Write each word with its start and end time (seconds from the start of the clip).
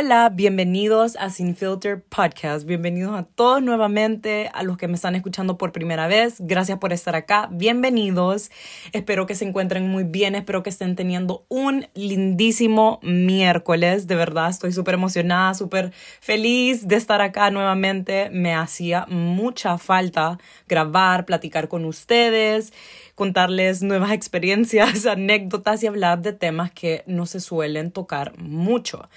Hola, 0.00 0.28
bienvenidos 0.28 1.16
a 1.16 1.28
Sin 1.28 1.56
Filter 1.56 2.00
Podcast. 2.00 2.64
Bienvenidos 2.64 3.18
a 3.18 3.24
todos 3.24 3.60
nuevamente, 3.60 4.48
a 4.54 4.62
los 4.62 4.76
que 4.76 4.86
me 4.86 4.94
están 4.94 5.16
escuchando 5.16 5.58
por 5.58 5.72
primera 5.72 6.06
vez. 6.06 6.36
Gracias 6.38 6.78
por 6.78 6.92
estar 6.92 7.16
acá. 7.16 7.48
Bienvenidos. 7.50 8.52
Espero 8.92 9.26
que 9.26 9.34
se 9.34 9.44
encuentren 9.44 9.88
muy 9.88 10.04
bien. 10.04 10.36
Espero 10.36 10.62
que 10.62 10.70
estén 10.70 10.94
teniendo 10.94 11.46
un 11.48 11.88
lindísimo 11.94 13.00
miércoles. 13.02 14.06
De 14.06 14.14
verdad, 14.14 14.50
estoy 14.50 14.70
súper 14.70 14.94
emocionada, 14.94 15.54
súper 15.54 15.90
feliz 16.20 16.86
de 16.86 16.94
estar 16.94 17.20
acá 17.20 17.50
nuevamente. 17.50 18.30
Me 18.30 18.54
hacía 18.54 19.04
mucha 19.08 19.78
falta 19.78 20.38
grabar, 20.68 21.24
platicar 21.24 21.66
con 21.66 21.84
ustedes 21.84 22.72
contarles 23.16 23.82
nuevas 23.82 24.12
experiencias, 24.12 25.04
anécdotas 25.04 25.82
y 25.82 25.88
hablar 25.88 26.22
de 26.22 26.32
temas 26.32 26.70
que 26.70 27.02
no 27.08 27.26
se 27.26 27.40
suelen 27.40 27.90
tocar 27.90 28.38
mucho. 28.38 29.08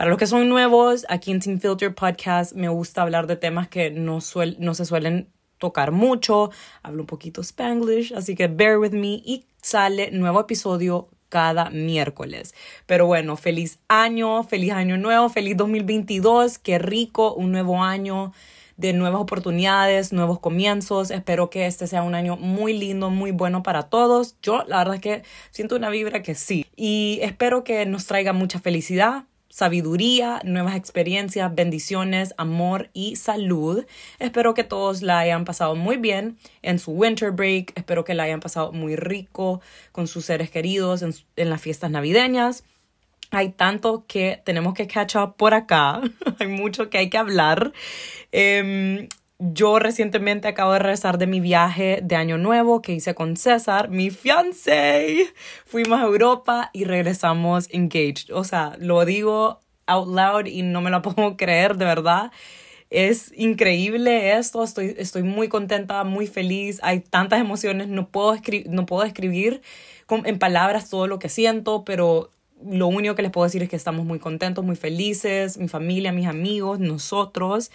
Para 0.00 0.08
los 0.08 0.18
que 0.18 0.26
son 0.26 0.48
nuevos, 0.48 1.04
aquí 1.10 1.30
en 1.30 1.40
Team 1.40 1.60
Filter 1.60 1.94
Podcast 1.94 2.54
me 2.54 2.70
gusta 2.70 3.02
hablar 3.02 3.26
de 3.26 3.36
temas 3.36 3.68
que 3.68 3.90
no, 3.90 4.20
no 4.58 4.74
se 4.74 4.84
suelen 4.86 5.28
tocar 5.58 5.92
mucho. 5.92 6.50
Hablo 6.82 7.02
un 7.02 7.06
poquito 7.06 7.42
spanglish, 7.42 8.14
así 8.14 8.34
que 8.34 8.48
bear 8.48 8.78
with 8.78 8.92
me 8.92 9.20
y 9.22 9.44
sale 9.60 10.10
nuevo 10.10 10.40
episodio 10.40 11.10
cada 11.28 11.68
miércoles. 11.68 12.54
Pero 12.86 13.04
bueno, 13.04 13.36
feliz 13.36 13.78
año, 13.88 14.42
feliz 14.42 14.72
año 14.72 14.96
nuevo, 14.96 15.28
feliz 15.28 15.54
2022, 15.58 16.58
qué 16.58 16.78
rico, 16.78 17.34
un 17.34 17.52
nuevo 17.52 17.82
año 17.84 18.32
de 18.78 18.94
nuevas 18.94 19.20
oportunidades, 19.20 20.14
nuevos 20.14 20.40
comienzos. 20.40 21.10
Espero 21.10 21.50
que 21.50 21.66
este 21.66 21.86
sea 21.86 22.02
un 22.02 22.14
año 22.14 22.38
muy 22.38 22.72
lindo, 22.72 23.10
muy 23.10 23.32
bueno 23.32 23.62
para 23.62 23.82
todos. 23.82 24.36
Yo 24.40 24.64
la 24.66 24.78
verdad 24.78 24.94
es 24.94 25.00
que 25.02 25.22
siento 25.50 25.76
una 25.76 25.90
vibra 25.90 26.22
que 26.22 26.34
sí. 26.34 26.64
Y 26.74 27.18
espero 27.20 27.64
que 27.64 27.84
nos 27.84 28.06
traiga 28.06 28.32
mucha 28.32 28.60
felicidad, 28.60 29.24
sabiduría, 29.50 30.40
nuevas 30.44 30.76
experiencias, 30.76 31.54
bendiciones, 31.54 32.34
amor 32.38 32.88
y 32.94 33.16
salud. 33.16 33.84
Espero 34.18 34.54
que 34.54 34.64
todos 34.64 35.02
la 35.02 35.18
hayan 35.18 35.44
pasado 35.44 35.74
muy 35.74 35.96
bien 35.96 36.38
en 36.62 36.78
su 36.78 36.92
winter 36.92 37.32
break. 37.32 37.72
Espero 37.76 38.04
que 38.04 38.14
la 38.14 38.22
hayan 38.22 38.40
pasado 38.40 38.72
muy 38.72 38.96
rico 38.96 39.60
con 39.92 40.06
sus 40.06 40.24
seres 40.24 40.50
queridos 40.50 41.02
en, 41.02 41.12
las 41.36 41.60
fiestas 41.60 41.90
navideñas. 41.90 42.64
Hay 43.32 43.50
tanto 43.50 44.04
que 44.06 44.40
tenemos 44.44 44.74
que 44.74 44.86
catch 44.86 45.16
up 45.16 45.34
por 45.36 45.52
acá. 45.52 46.00
hay 46.38 46.46
mucho 46.46 46.88
que 46.88 46.98
hay 46.98 47.10
que 47.10 47.18
hablar. 47.18 47.72
Em, 48.32 49.08
yo 49.40 49.78
recientemente 49.78 50.48
acabo 50.48 50.74
de 50.74 50.80
regresar 50.80 51.16
de 51.16 51.26
mi 51.26 51.40
viaje 51.40 52.00
de 52.02 52.14
Año 52.14 52.36
Nuevo 52.36 52.82
que 52.82 52.92
hice 52.92 53.14
con 53.14 53.38
César, 53.38 53.88
mi 53.88 54.10
fiancé. 54.10 55.32
Fuimos 55.64 55.98
a 55.98 56.04
Europa 56.04 56.68
y 56.74 56.84
regresamos 56.84 57.66
engaged. 57.72 58.30
O 58.34 58.44
sea, 58.44 58.76
lo 58.78 59.02
digo 59.06 59.60
out 59.86 60.08
loud 60.08 60.46
y 60.46 60.60
no 60.62 60.82
me 60.82 60.90
lo 60.90 61.00
puedo 61.02 61.38
creer, 61.38 61.78
de 61.78 61.86
verdad. 61.86 62.30
Es 62.90 63.32
increíble 63.34 64.36
esto, 64.36 64.62
estoy, 64.62 64.94
estoy 64.98 65.22
muy 65.22 65.48
contenta, 65.48 66.04
muy 66.04 66.26
feliz, 66.26 66.78
hay 66.82 67.00
tantas 67.00 67.40
emociones, 67.40 67.88
no 67.88 68.08
puedo, 68.08 68.36
no 68.66 68.84
puedo 68.84 69.04
escribir 69.04 69.62
en 70.10 70.38
palabras 70.38 70.90
todo 70.90 71.06
lo 71.06 71.18
que 71.18 71.28
siento, 71.28 71.84
pero 71.84 72.30
lo 72.62 72.88
único 72.88 73.14
que 73.14 73.22
les 73.22 73.30
puedo 73.30 73.44
decir 73.44 73.62
es 73.62 73.68
que 73.68 73.76
estamos 73.76 74.04
muy 74.04 74.18
contentos, 74.18 74.64
muy 74.64 74.76
felices, 74.76 75.56
mi 75.56 75.68
familia, 75.68 76.12
mis 76.12 76.26
amigos, 76.26 76.78
nosotros. 76.78 77.70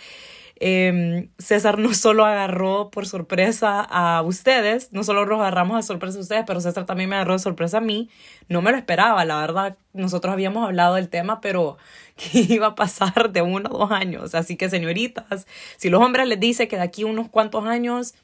Em, 0.58 1.30
César 1.38 1.78
no 1.80 1.94
solo 1.94 2.24
agarró 2.24 2.90
por 2.90 3.06
sorpresa 3.06 3.82
a 3.82 4.22
ustedes, 4.22 4.94
no 4.94 5.04
solo 5.04 5.26
nos 5.26 5.40
agarramos 5.40 5.78
a 5.78 5.82
sorpresa 5.82 6.18
a 6.18 6.22
ustedes, 6.22 6.44
pero 6.48 6.62
César 6.62 6.86
también 6.86 7.10
me 7.10 7.16
agarró 7.16 7.34
de 7.34 7.40
sorpresa 7.40 7.80
a 7.80 7.82
mí. 7.82 8.10
No 8.48 8.62
me 8.62 8.72
lo 8.72 8.78
esperaba, 8.78 9.26
la 9.26 9.40
verdad. 9.42 9.78
Nosotros 9.94 10.32
habíamos 10.32 10.66
hablado 10.66 10.96
del 10.96 11.10
tema, 11.10 11.42
pero 11.42 11.78
que 12.16 12.40
iba 12.40 12.68
a 12.68 12.76
pasar 12.76 13.32
de 13.32 13.42
uno 13.42 13.70
o 13.72 13.80
dos 13.80 13.92
años. 13.92 14.34
Así 14.36 14.56
que, 14.56 14.70
señoritas, 14.70 15.46
si 15.78 15.90
los 15.90 16.02
hombres 16.02 16.28
les 16.28 16.40
dicen 16.40 16.68
que 16.68 16.78
de 16.78 16.84
aquí 16.84 17.04
unos 17.04 17.30
cuantos 17.30 17.66
años, 17.66 18.16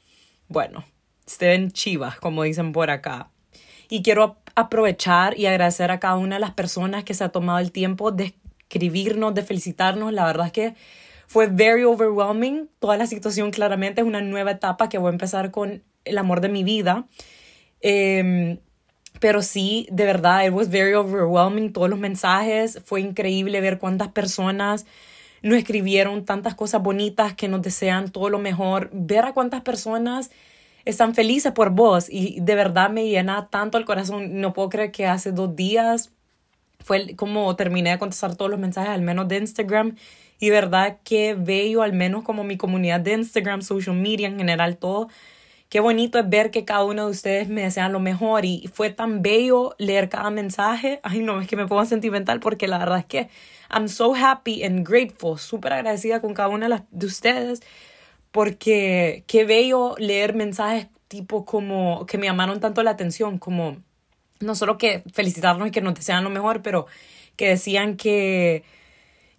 bueno, 0.48 0.84
estén 1.26 1.70
chivas, 1.70 2.18
como 2.18 2.44
dicen 2.44 2.72
por 2.72 2.90
acá. 2.90 3.28
Y 3.90 4.02
quiero 4.02 4.38
aprovechar 4.54 5.38
y 5.38 5.46
agradecer 5.46 5.90
a 5.90 6.00
cada 6.00 6.16
una 6.16 6.36
de 6.36 6.40
las 6.40 6.52
personas 6.52 7.04
que 7.04 7.12
se 7.12 7.24
ha 7.24 7.28
tomado 7.28 7.58
el 7.58 7.72
tiempo 7.72 8.10
de 8.10 8.34
escribirnos, 8.60 9.34
de 9.34 9.42
felicitarnos. 9.42 10.14
La 10.14 10.24
verdad 10.24 10.46
es 10.46 10.52
que 10.52 10.74
fue 11.26 11.46
very 11.46 11.84
overwhelming. 11.84 12.68
Toda 12.78 12.96
la 12.96 13.06
situación 13.06 13.50
claramente 13.50 14.00
es 14.00 14.06
una 14.06 14.20
nueva 14.20 14.52
etapa 14.52 14.88
que 14.88 14.98
voy 14.98 15.08
a 15.08 15.12
empezar 15.12 15.50
con 15.50 15.82
el 16.04 16.18
amor 16.18 16.40
de 16.40 16.48
mi 16.48 16.64
vida. 16.64 17.06
Em, 17.80 18.58
pero 19.20 19.42
sí, 19.42 19.86
de 19.90 20.04
verdad, 20.04 20.44
it 20.44 20.52
was 20.52 20.70
very 20.70 20.94
overwhelming. 20.94 21.72
Todos 21.72 21.88
los 21.88 21.98
mensajes, 21.98 22.80
fue 22.84 23.00
increíble 23.00 23.60
ver 23.60 23.78
cuántas 23.78 24.08
personas 24.08 24.86
nos 25.42 25.58
escribieron 25.58 26.24
tantas 26.24 26.54
cosas 26.54 26.82
bonitas 26.82 27.34
que 27.34 27.48
nos 27.48 27.62
desean 27.62 28.10
todo 28.10 28.28
lo 28.28 28.38
mejor. 28.38 28.90
Ver 28.92 29.24
a 29.24 29.32
cuántas 29.32 29.62
personas 29.62 30.30
están 30.84 31.14
felices 31.14 31.52
por 31.52 31.70
vos 31.70 32.06
y 32.08 32.40
de 32.40 32.54
verdad 32.54 32.90
me 32.90 33.06
llena 33.06 33.48
tanto 33.48 33.78
el 33.78 33.84
corazón. 33.84 34.40
No 34.40 34.52
puedo 34.52 34.68
creer 34.68 34.90
que 34.92 35.06
hace 35.06 35.32
dos 35.32 35.54
días 35.54 36.10
fue 36.80 37.14
como 37.16 37.54
terminé 37.56 37.90
de 37.90 37.98
contestar 37.98 38.36
todos 38.36 38.50
los 38.50 38.60
mensajes, 38.60 38.90
al 38.90 39.02
menos 39.02 39.28
de 39.28 39.38
Instagram, 39.38 39.96
y 40.42 40.50
verdad 40.50 40.98
que 41.04 41.34
bello, 41.34 41.82
al 41.82 41.92
menos 41.92 42.24
como 42.24 42.42
mi 42.42 42.56
comunidad 42.56 42.98
de 42.98 43.12
Instagram, 43.12 43.62
social 43.62 43.94
media 43.94 44.26
en 44.26 44.38
general, 44.38 44.76
todo. 44.76 45.08
Qué 45.68 45.78
bonito 45.78 46.18
es 46.18 46.28
ver 46.28 46.50
que 46.50 46.64
cada 46.64 46.82
uno 46.84 47.04
de 47.04 47.12
ustedes 47.12 47.48
me 47.48 47.62
desean 47.62 47.92
lo 47.92 48.00
mejor 48.00 48.44
y 48.44 48.68
fue 48.74 48.90
tan 48.90 49.22
bello 49.22 49.76
leer 49.78 50.08
cada 50.08 50.30
mensaje. 50.30 50.98
Ay, 51.04 51.20
no, 51.20 51.40
es 51.40 51.46
que 51.46 51.54
me 51.54 51.68
pongo 51.68 51.84
sentimental 51.84 52.40
porque 52.40 52.66
la 52.66 52.78
verdad 52.78 52.98
es 52.98 53.04
que 53.04 53.28
I'm 53.70 53.86
so 53.88 54.16
happy 54.16 54.64
and 54.64 54.84
grateful, 54.84 55.38
súper 55.38 55.74
agradecida 55.74 56.20
con 56.20 56.34
cada 56.34 56.48
una 56.48 56.84
de 56.90 57.06
ustedes 57.06 57.60
porque 58.32 59.22
qué 59.28 59.44
bello 59.44 59.94
leer 59.98 60.34
mensajes 60.34 60.88
tipo 61.06 61.44
como 61.44 62.04
que 62.06 62.18
me 62.18 62.26
llamaron 62.26 62.58
tanto 62.58 62.82
la 62.82 62.90
atención, 62.90 63.38
como 63.38 63.76
no 64.40 64.56
solo 64.56 64.76
que 64.76 65.04
felicitarnos 65.12 65.68
y 65.68 65.70
que 65.70 65.82
nos 65.82 65.94
desean 65.94 66.24
lo 66.24 66.30
mejor, 66.30 66.62
pero 66.62 66.86
que 67.36 67.46
decían 67.46 67.96
que 67.96 68.64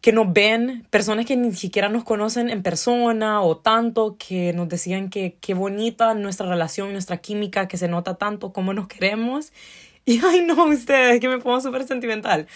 que 0.04 0.12
nos 0.12 0.34
ven, 0.34 0.86
personas 0.90 1.26
que 1.26 1.38
ni 1.38 1.54
siquiera 1.54 1.88
nos 1.88 2.04
conocen 2.04 2.50
en 2.50 2.62
persona 2.62 3.42
o 3.42 3.56
tanto, 3.56 4.18
que 4.18 4.52
nos 4.52 4.68
decían 4.68 5.10
que 5.10 5.38
qué 5.40 5.54
bonita 5.54 6.14
nuestra 6.14 6.46
relación, 6.46 6.92
nuestra 6.92 7.20
química, 7.20 7.70
que 7.70 7.78
se 7.78 7.88
nota 7.88 8.16
tanto, 8.16 8.52
cómo 8.52 8.74
nos 8.74 8.88
queremos. 8.90 9.54
Y 10.06 10.20
ay 10.22 10.42
no, 10.42 10.66
ustedes, 10.66 11.22
que 11.22 11.30
me 11.30 11.40
pongo 11.40 11.62
súper 11.62 11.88
sentimental. 11.88 12.48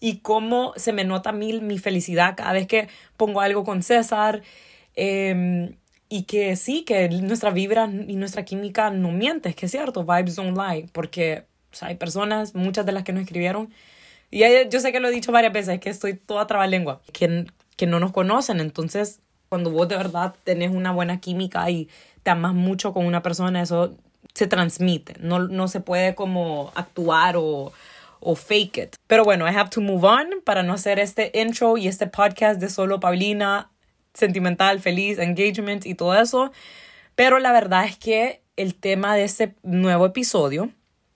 Y 0.00 0.18
cómo 0.18 0.72
se 0.74 0.92
me 0.92 1.04
nota 1.04 1.30
mil 1.30 1.62
mi 1.62 1.78
felicidad 1.78 2.34
cada 2.36 2.52
vez 2.52 2.66
que 2.66 2.88
pongo 3.16 3.40
algo 3.40 3.62
con 3.62 3.84
César. 3.84 4.42
Em, 4.96 5.76
y 6.08 6.24
que 6.24 6.56
sí, 6.56 6.82
que 6.82 7.08
nuestra 7.08 7.50
vibra 7.50 7.88
y 7.88 8.16
nuestra 8.16 8.44
química 8.44 8.90
no 8.90 9.12
miente, 9.12 9.50
es 9.50 9.54
que 9.54 9.66
es 9.66 9.72
cierto, 9.72 10.02
vibes 10.02 10.34
don't 10.34 10.58
lie, 10.58 10.88
porque 10.92 11.44
hay 11.80 11.94
personas, 11.94 12.56
muchas 12.56 12.84
de 12.84 12.90
las 12.90 13.04
que 13.04 13.12
nos 13.12 13.22
escribieron, 13.22 13.70
y 14.30 14.40
yo 14.68 14.80
sé 14.80 14.92
que 14.92 15.00
lo 15.00 15.08
he 15.08 15.12
dicho 15.12 15.32
varias 15.32 15.52
veces, 15.52 15.80
que 15.80 15.90
estoy 15.90 16.14
toda 16.14 16.46
trabalengua, 16.46 17.00
que, 17.12 17.46
que 17.76 17.86
no 17.86 18.00
nos 18.00 18.12
conocen. 18.12 18.60
Entonces, 18.60 19.20
cuando 19.48 19.70
vos 19.70 19.88
de 19.88 19.96
verdad 19.96 20.34
tenés 20.44 20.70
una 20.70 20.92
buena 20.92 21.20
química 21.20 21.68
y 21.70 21.88
te 22.22 22.30
amas 22.30 22.54
mucho 22.54 22.92
con 22.92 23.06
una 23.06 23.22
persona, 23.22 23.62
eso 23.62 23.96
se 24.34 24.46
transmite. 24.46 25.14
No, 25.20 25.40
no 25.40 25.68
se 25.68 25.80
puede 25.80 26.14
como 26.14 26.72
actuar 26.74 27.36
o, 27.36 27.72
o 28.20 28.34
fake 28.34 28.78
it. 28.78 28.96
Pero 29.06 29.24
bueno, 29.24 29.48
I 29.48 29.54
have 29.54 29.70
to 29.70 29.80
move 29.80 30.06
on 30.06 30.26
para 30.44 30.62
no 30.62 30.72
hacer 30.72 30.98
este 30.98 31.30
intro 31.34 31.76
y 31.76 31.88
este 31.88 32.06
podcast 32.06 32.60
de 32.60 32.68
solo 32.68 33.00
Paulina, 33.00 33.70
sentimental, 34.14 34.80
feliz, 34.80 35.18
engagement 35.18 35.86
y 35.86 35.94
todo 35.94 36.14
eso. 36.20 36.52
Pero 37.14 37.38
la 37.38 37.52
verdad 37.52 37.84
es 37.84 37.96
que 37.96 38.42
el 38.56 38.74
tema 38.74 39.14
de 39.14 39.24
este 39.24 39.54
nuevo 39.62 40.06
episodio, 40.06 40.70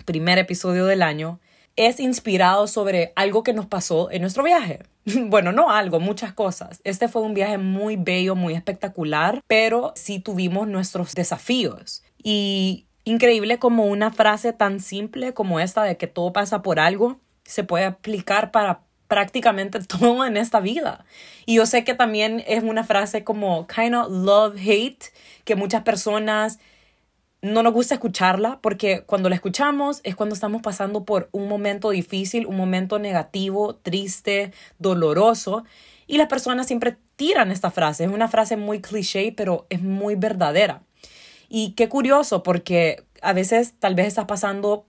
primer 0.04 0.38
episodio 0.38 0.86
del 0.86 1.02
año, 1.02 1.40
es 1.80 1.98
inspirado 1.98 2.66
sobre 2.66 3.14
algo 3.16 3.42
que 3.42 3.54
nos 3.54 3.64
pasó 3.64 4.10
en 4.10 4.20
nuestro 4.20 4.44
viaje. 4.44 4.80
Bueno, 5.30 5.50
no 5.50 5.70
algo, 5.70 5.98
muchas 5.98 6.34
cosas. 6.34 6.82
Este 6.84 7.08
fue 7.08 7.22
un 7.22 7.32
viaje 7.32 7.56
muy 7.56 7.96
bello, 7.96 8.34
muy 8.36 8.54
espectacular, 8.54 9.40
pero 9.46 9.92
sí 9.96 10.20
tuvimos 10.20 10.68
nuestros 10.68 11.14
desafíos. 11.14 12.04
Y 12.22 12.84
increíble 13.04 13.58
como 13.58 13.86
una 13.86 14.12
frase 14.12 14.52
tan 14.52 14.78
simple 14.78 15.32
como 15.32 15.58
esta 15.58 15.82
de 15.82 15.96
que 15.96 16.06
todo 16.06 16.34
pasa 16.34 16.60
por 16.60 16.78
algo 16.78 17.18
se 17.44 17.64
puede 17.64 17.86
aplicar 17.86 18.50
para 18.50 18.82
prácticamente 19.08 19.80
todo 19.84 20.26
en 20.26 20.36
esta 20.36 20.60
vida. 20.60 21.06
Y 21.46 21.54
yo 21.54 21.64
sé 21.64 21.82
que 21.82 21.94
también 21.94 22.44
es 22.46 22.62
una 22.62 22.84
frase 22.84 23.24
como 23.24 23.66
kind 23.66 23.94
of 23.94 24.08
love 24.10 24.54
hate 24.58 25.06
que 25.44 25.56
muchas 25.56 25.82
personas 25.82 26.58
no 27.42 27.62
nos 27.62 27.72
gusta 27.72 27.94
escucharla 27.94 28.58
porque 28.60 29.02
cuando 29.06 29.28
la 29.28 29.34
escuchamos 29.34 30.00
es 30.04 30.14
cuando 30.14 30.34
estamos 30.34 30.62
pasando 30.62 31.04
por 31.04 31.28
un 31.32 31.48
momento 31.48 31.90
difícil, 31.90 32.46
un 32.46 32.56
momento 32.56 32.98
negativo, 32.98 33.76
triste, 33.76 34.52
doloroso. 34.78 35.64
Y 36.06 36.18
las 36.18 36.28
personas 36.28 36.66
siempre 36.66 36.96
tiran 37.16 37.50
esta 37.50 37.70
frase. 37.70 38.04
Es 38.04 38.10
una 38.10 38.28
frase 38.28 38.56
muy 38.56 38.80
cliché, 38.80 39.32
pero 39.36 39.66
es 39.70 39.80
muy 39.80 40.16
verdadera. 40.16 40.82
Y 41.48 41.72
qué 41.72 41.88
curioso 41.88 42.42
porque 42.42 43.04
a 43.22 43.32
veces 43.32 43.74
tal 43.78 43.94
vez 43.94 44.06
estás 44.06 44.26
pasando 44.26 44.86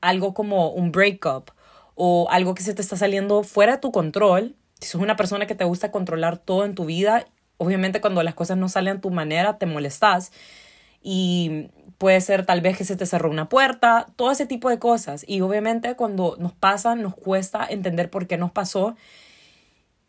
algo 0.00 0.34
como 0.34 0.70
un 0.70 0.92
breakup 0.92 1.50
o 1.94 2.28
algo 2.30 2.54
que 2.54 2.62
se 2.62 2.74
te 2.74 2.82
está 2.82 2.96
saliendo 2.96 3.42
fuera 3.42 3.72
de 3.72 3.78
tu 3.78 3.92
control 3.92 4.56
Si 4.80 4.88
sos 4.88 5.00
una 5.00 5.16
persona 5.16 5.46
que 5.46 5.54
te 5.54 5.64
gusta 5.64 5.90
controlar 5.90 6.38
todo 6.38 6.64
en 6.64 6.74
tu 6.74 6.84
vida, 6.86 7.26
obviamente 7.58 8.00
cuando 8.00 8.22
las 8.22 8.34
cosas 8.34 8.56
no 8.56 8.68
salen 8.68 8.98
a 8.98 9.00
tu 9.00 9.10
manera, 9.10 9.58
te 9.58 9.66
molestas. 9.66 10.32
Y 11.02 11.70
puede 12.02 12.20
ser 12.20 12.44
tal 12.44 12.60
vez 12.60 12.76
que 12.76 12.84
se 12.84 12.96
te 12.96 13.06
cerró 13.06 13.30
una 13.30 13.48
puerta, 13.48 14.08
todo 14.16 14.32
ese 14.32 14.44
tipo 14.44 14.68
de 14.68 14.80
cosas. 14.80 15.24
Y 15.24 15.40
obviamente 15.40 15.94
cuando 15.94 16.34
nos 16.40 16.52
pasa, 16.52 16.96
nos 16.96 17.14
cuesta 17.14 17.64
entender 17.64 18.10
por 18.10 18.26
qué 18.26 18.36
nos 18.36 18.50
pasó. 18.50 18.96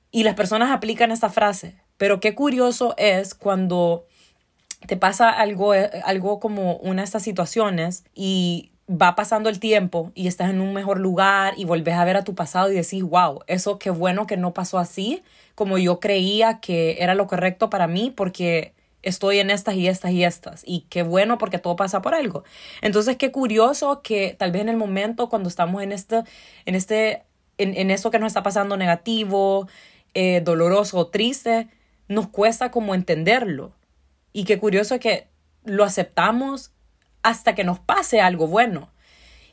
Y 0.10 0.24
las 0.24 0.34
personas 0.34 0.72
aplican 0.72 1.12
esta 1.12 1.30
frase. 1.30 1.76
Pero 1.98 2.20
qué 2.20 2.34
curioso 2.34 2.96
es 2.98 3.36
cuando 3.36 4.08
te 4.88 4.98
pasa 4.98 5.30
algo, 5.30 5.74
algo 6.04 6.40
como 6.40 6.78
una 6.78 7.04
de 7.04 7.06
estas 7.06 7.22
situaciones 7.22 8.06
y 8.16 8.72
va 8.90 9.14
pasando 9.14 9.48
el 9.48 9.60
tiempo 9.60 10.12
y 10.16 10.26
estás 10.26 10.50
en 10.50 10.62
un 10.62 10.74
mejor 10.74 11.00
lugar 11.00 11.54
y 11.58 11.66
volvés 11.66 11.94
a 11.94 12.06
ver 12.06 12.18
a 12.18 12.24
tu 12.24 12.34
pasado 12.34 12.72
y 12.72 12.76
decís, 12.76 13.04
wow, 13.04 13.42
eso 13.46 13.78
qué 13.78 13.92
bueno 13.92 14.26
que 14.26 14.36
no 14.36 14.52
pasó 14.52 14.80
así, 14.80 15.22
como 15.54 15.78
yo 15.78 16.00
creía 16.00 16.60
que 16.60 17.04
era 17.04 17.14
lo 17.14 17.28
correcto 17.28 17.70
para 17.70 17.86
mí, 17.86 18.12
porque 18.16 18.74
estoy 19.04 19.40
en 19.40 19.52
estas 19.52 19.76
y 19.76 19.88
estas 19.88 20.12
y 20.12 20.24
estas. 20.24 20.64
Y 20.66 20.88
qué 20.90 21.04
bueno 21.04 21.38
porque 21.38 21.60
todo 21.60 21.76
pasa 21.76 22.02
por 22.02 22.16
algo. 22.16 22.44
Entonces, 22.82 23.18
qué 23.18 23.32
curioso 23.32 24.02
que 24.02 24.36
tal 24.38 24.52
vez 24.52 24.64
en 24.64 24.70
el 24.70 24.78
momento 24.78 25.30
cuando 25.30 25.50
estamos 25.50 25.84
en 25.84 25.92
este, 25.92 26.24
en 26.66 26.76
este, 26.76 27.24
en, 27.58 27.78
en 27.78 27.92
eso 27.92 28.10
que 28.10 28.20
nos 28.20 28.28
está 28.28 28.42
pasando 28.42 28.78
negativo, 28.78 29.68
eh, 30.16 30.42
doloroso 30.42 31.08
triste, 31.08 31.68
nos 32.08 32.28
cuesta 32.28 32.72
como 32.72 32.96
entenderlo. 32.96 33.74
Y 34.32 34.46
qué 34.46 34.60
curioso 34.60 35.00
que 35.00 35.28
lo 35.64 35.84
aceptamos 35.84 36.72
hasta 37.22 37.56
que 37.56 37.64
nos 37.64 37.80
pase 37.80 38.22
algo 38.22 38.48
bueno. 38.48 38.90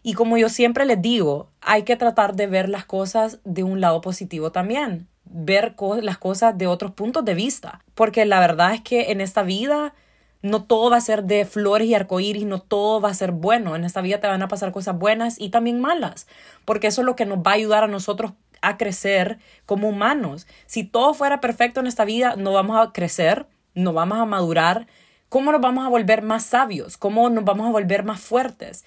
Y 0.03 0.15
como 0.15 0.39
yo 0.39 0.49
siempre 0.49 0.85
les 0.85 1.01
digo, 1.01 1.51
hay 1.61 1.83
que 1.83 1.97
tratar 1.97 2.35
de 2.35 2.47
ver 2.47 2.69
las 2.69 2.85
cosas 2.85 3.39
de 3.45 3.63
un 3.63 3.81
lado 3.81 4.01
positivo 4.01 4.51
también, 4.51 5.09
ver 5.31 5.75
las 6.03 6.19
cosas 6.19 6.59
de 6.59 6.67
otros 6.67 6.93
puntos 6.93 7.25
de 7.25 7.35
vista, 7.35 7.85
porque 7.95 8.25
la 8.25 8.41
verdad 8.41 8.75
es 8.75 8.81
que 8.83 9.13
en 9.13 9.21
esta 9.21 9.43
vida 9.43 9.95
no 10.43 10.65
todo 10.65 10.91
va 10.91 10.97
a 10.97 11.01
ser 11.01 11.25
de 11.25 11.45
flores 11.45 11.89
y 11.89 11.95
arcoíris, 11.95 12.45
no 12.45 12.61
todo 12.61 13.01
va 13.01 13.11
a 13.11 13.15
ser 13.15 13.33
bueno. 13.33 13.77
En 13.77 13.85
esta 13.85 14.01
vida 14.01 14.21
te 14.21 14.27
van 14.27 14.43
a 14.43 14.49
pasar 14.49 14.73
cosas 14.73 14.99
buenas 14.99 15.41
y 15.41 15.51
también 15.51 15.81
malas, 15.81 16.27
porque 16.65 16.89
eso 16.89 17.03
es 17.03 17.07
lo 17.07 17.17
que 17.17 17.27
nos 17.27 17.39
va 17.39 17.53
a 17.53 17.55
ayudar 17.55 17.85
a 17.85 17.89
nosotros 17.89 18.33
a 18.63 18.77
crecer 18.77 19.39
como 19.67 19.89
humanos. 19.89 20.47
Si 20.67 20.85
todo 20.85 21.15
fuera 21.15 21.41
perfecto 21.41 21.81
en 21.81 21.87
esta 21.87 22.05
vida, 22.05 22.37
no 22.37 22.53
vamos 22.53 22.79
a 22.79 22.93
crecer, 22.93 23.47
no 23.75 23.93
vamos 23.93 24.19
a 24.19 24.25
madurar, 24.25 24.87
¿Cómo 25.31 25.53
nos 25.53 25.61
vamos 25.61 25.87
a 25.87 25.89
volver 25.89 26.23
más 26.23 26.45
sabios? 26.45 26.97
¿Cómo 26.97 27.31
nos 27.31 27.45
vamos 27.45 27.69
a 27.69 27.71
volver 27.71 28.03
más 28.03 28.21
fuertes? 28.21 28.85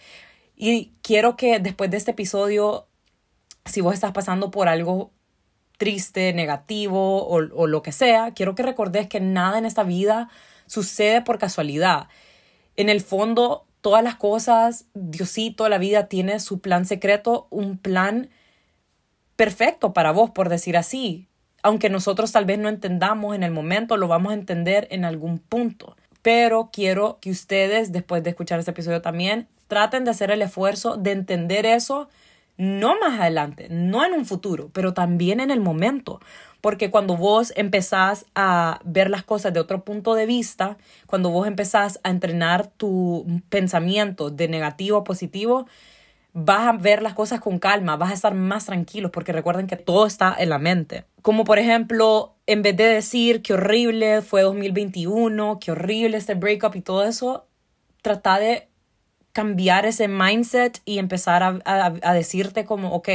Y 0.57 0.91
quiero 1.01 1.37
que 1.37 1.59
después 1.59 1.89
de 1.89 1.95
este 1.95 2.11
episodio, 2.11 2.85
si 3.63 3.79
vos 3.79 3.93
estás 3.93 4.11
pasando 4.11 4.51
por 4.51 4.67
algo 4.67 5.11
triste, 5.77 6.33
negativo 6.33 7.23
o, 7.23 7.35
o 7.37 7.67
lo 7.67 7.81
que 7.81 7.91
sea, 7.91 8.31
quiero 8.33 8.55
que 8.55 8.63
recordes 8.63 9.07
que 9.07 9.19
nada 9.19 9.57
en 9.57 9.65
esta 9.65 9.83
vida 9.83 10.29
sucede 10.65 11.21
por 11.21 11.37
casualidad. 11.37 12.07
En 12.75 12.89
el 12.89 13.01
fondo, 13.01 13.65
todas 13.81 14.03
las 14.03 14.15
cosas, 14.15 14.85
Diosito, 14.93 15.67
la 15.69 15.77
vida 15.77 16.07
tiene 16.07 16.39
su 16.39 16.59
plan 16.59 16.85
secreto, 16.85 17.47
un 17.49 17.77
plan 17.77 18.29
perfecto 19.35 19.93
para 19.93 20.11
vos, 20.11 20.31
por 20.31 20.49
decir 20.49 20.77
así. 20.77 21.27
Aunque 21.61 21.89
nosotros 21.89 22.31
tal 22.31 22.45
vez 22.45 22.59
no 22.59 22.69
entendamos 22.69 23.35
en 23.35 23.43
el 23.43 23.51
momento, 23.51 23.97
lo 23.97 24.07
vamos 24.07 24.31
a 24.31 24.35
entender 24.35 24.87
en 24.91 25.05
algún 25.05 25.39
punto 25.39 25.95
pero 26.23 26.69
quiero 26.71 27.19
que 27.21 27.29
ustedes, 27.29 27.91
después 27.91 28.23
de 28.23 28.31
escuchar 28.31 28.57
este 28.57 28.71
episodio 28.71 29.01
también, 29.01 29.49
traten 29.67 30.05
de 30.05 30.11
hacer 30.11 30.31
el 30.31 30.41
esfuerzo 30.41 30.95
de 30.95 31.11
entender 31.11 31.65
eso, 31.65 32.09
no 32.57 32.99
más 32.99 33.19
adelante, 33.19 33.67
no 33.69 34.05
en 34.05 34.13
un 34.13 34.25
futuro, 34.25 34.69
pero 34.73 34.93
también 34.93 35.39
en 35.39 35.51
el 35.51 35.59
momento. 35.59 36.19
Porque 36.61 36.89
cuando 36.91 37.17
vos 37.17 37.51
empezás 37.55 38.25
a 38.35 38.79
ver 38.85 39.09
las 39.09 39.23
cosas 39.23 39.53
de 39.53 39.59
otro 39.59 39.83
punto 39.83 40.15
de 40.15 40.25
vista, 40.25 40.77
cuando 41.07 41.29
vos 41.29 41.47
empezás 41.47 41.99
a 42.03 42.09
entrenar 42.09 42.67
tu 42.67 43.25
pensamiento 43.49 44.29
de 44.29 44.47
negativo 44.47 44.97
a 44.97 45.03
positivo, 45.03 45.67
vas 46.33 46.67
a 46.67 46.71
ver 46.73 47.01
las 47.01 47.13
cosas 47.13 47.39
con 47.39 47.59
calma, 47.59 47.95
vas 47.95 48.11
a 48.11 48.15
estar 48.15 48.33
más 48.33 48.65
tranquilos 48.65 49.11
porque 49.11 49.31
recuerden 49.31 49.67
que 49.67 49.75
todo 49.75 50.05
está 50.05 50.35
en 50.37 50.49
la 50.49 50.57
mente. 50.57 51.05
Como 51.21 51.43
por 51.43 51.59
ejemplo, 51.59 52.35
en 52.47 52.61
vez 52.61 52.75
de 52.75 52.85
decir 52.85 53.41
que 53.41 53.53
horrible 53.53 54.21
fue 54.21 54.41
2021, 54.41 55.59
que 55.59 55.71
horrible 55.71 56.17
este 56.17 56.35
breakup 56.35 56.75
y 56.75 56.81
todo 56.81 57.03
eso, 57.03 57.45
trata 58.01 58.39
de 58.39 58.67
cambiar 59.33 59.85
ese 59.85 60.07
mindset 60.07 60.79
y 60.85 60.99
empezar 60.99 61.43
a, 61.43 61.59
a, 61.65 62.13
decirte 62.13 62.65
como, 62.65 62.93
ok, 62.93 63.09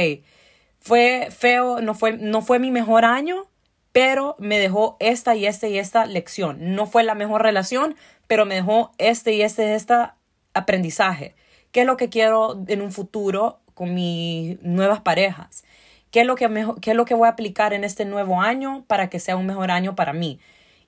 fue 0.79 1.29
feo, 1.31 1.81
no 1.81 1.95
fue, 1.95 2.17
no 2.17 2.41
fue 2.41 2.59
mi 2.59 2.71
mejor 2.71 3.05
año, 3.05 3.47
pero 3.93 4.35
me 4.37 4.59
dejó 4.59 4.97
esta 4.99 5.35
y 5.35 5.45
esta 5.45 5.67
y 5.67 5.79
esta 5.79 6.05
lección. 6.05 6.75
No 6.75 6.85
fue 6.85 7.03
la 7.03 7.15
mejor 7.15 7.41
relación, 7.41 7.95
pero 8.27 8.45
me 8.45 8.55
dejó 8.55 8.91
este 8.97 9.33
y 9.33 9.41
este 9.41 9.67
y 9.67 9.71
esta 9.71 10.15
aprendizaje. 10.53 11.35
¿Qué 11.71 11.81
es 11.81 11.87
lo 11.87 11.97
que 11.97 12.09
quiero 12.09 12.63
en 12.67 12.81
un 12.81 12.91
futuro 12.91 13.59
con 13.73 13.93
mis 13.93 14.61
nuevas 14.61 15.01
parejas? 15.01 15.63
¿Qué 16.11 16.21
es, 16.21 16.27
lo 16.27 16.35
que 16.35 16.49
¿Qué 16.81 16.91
es 16.91 16.97
lo 16.97 17.05
que 17.05 17.13
voy 17.13 17.27
a 17.27 17.31
aplicar 17.31 17.73
en 17.73 17.83
este 17.83 18.03
nuevo 18.05 18.41
año 18.41 18.83
para 18.87 19.09
que 19.09 19.19
sea 19.19 19.37
un 19.37 19.45
mejor 19.45 19.71
año 19.71 19.95
para 19.95 20.11
mí? 20.11 20.39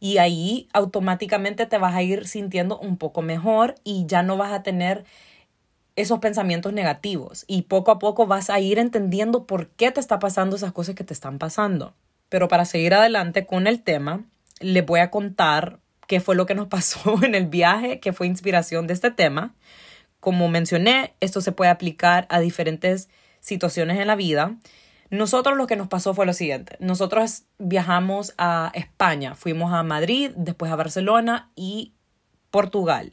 Y 0.01 0.17
ahí 0.17 0.67
automáticamente 0.73 1.67
te 1.67 1.77
vas 1.77 1.95
a 1.95 2.01
ir 2.01 2.27
sintiendo 2.27 2.77
un 2.79 2.97
poco 2.97 3.21
mejor 3.21 3.75
y 3.83 4.07
ya 4.07 4.23
no 4.23 4.35
vas 4.35 4.51
a 4.51 4.63
tener 4.63 5.05
esos 5.95 6.17
pensamientos 6.17 6.73
negativos 6.73 7.45
y 7.47 7.63
poco 7.63 7.91
a 7.91 7.99
poco 7.99 8.25
vas 8.25 8.49
a 8.49 8.59
ir 8.59 8.79
entendiendo 8.79 9.45
por 9.45 9.67
qué 9.67 9.91
te 9.91 9.99
está 9.99 10.17
pasando 10.17 10.55
esas 10.55 10.71
cosas 10.71 10.95
que 10.95 11.03
te 11.03 11.13
están 11.13 11.37
pasando. 11.37 11.93
Pero 12.29 12.47
para 12.47 12.65
seguir 12.65 12.95
adelante 12.95 13.45
con 13.45 13.67
el 13.67 13.83
tema, 13.83 14.25
les 14.59 14.83
voy 14.83 15.01
a 15.01 15.11
contar 15.11 15.79
qué 16.07 16.19
fue 16.19 16.35
lo 16.35 16.47
que 16.47 16.55
nos 16.55 16.67
pasó 16.69 17.23
en 17.23 17.35
el 17.35 17.45
viaje, 17.45 17.99
que 17.99 18.11
fue 18.11 18.25
inspiración 18.25 18.87
de 18.87 18.93
este 18.93 19.11
tema. 19.11 19.53
Como 20.19 20.47
mencioné, 20.47 21.13
esto 21.19 21.41
se 21.41 21.51
puede 21.51 21.69
aplicar 21.69 22.25
a 22.29 22.39
diferentes 22.39 23.07
situaciones 23.39 23.99
en 23.99 24.07
la 24.07 24.15
vida. 24.15 24.55
Nosotros 25.11 25.57
lo 25.57 25.67
que 25.67 25.75
nos 25.75 25.89
pasó 25.89 26.13
fue 26.13 26.25
lo 26.25 26.31
siguiente. 26.31 26.77
Nosotros 26.79 27.43
viajamos 27.59 28.33
a 28.37 28.71
España, 28.73 29.35
fuimos 29.35 29.73
a 29.73 29.83
Madrid, 29.83 30.31
después 30.37 30.71
a 30.71 30.77
Barcelona 30.77 31.51
y 31.53 31.93
Portugal. 32.49 33.11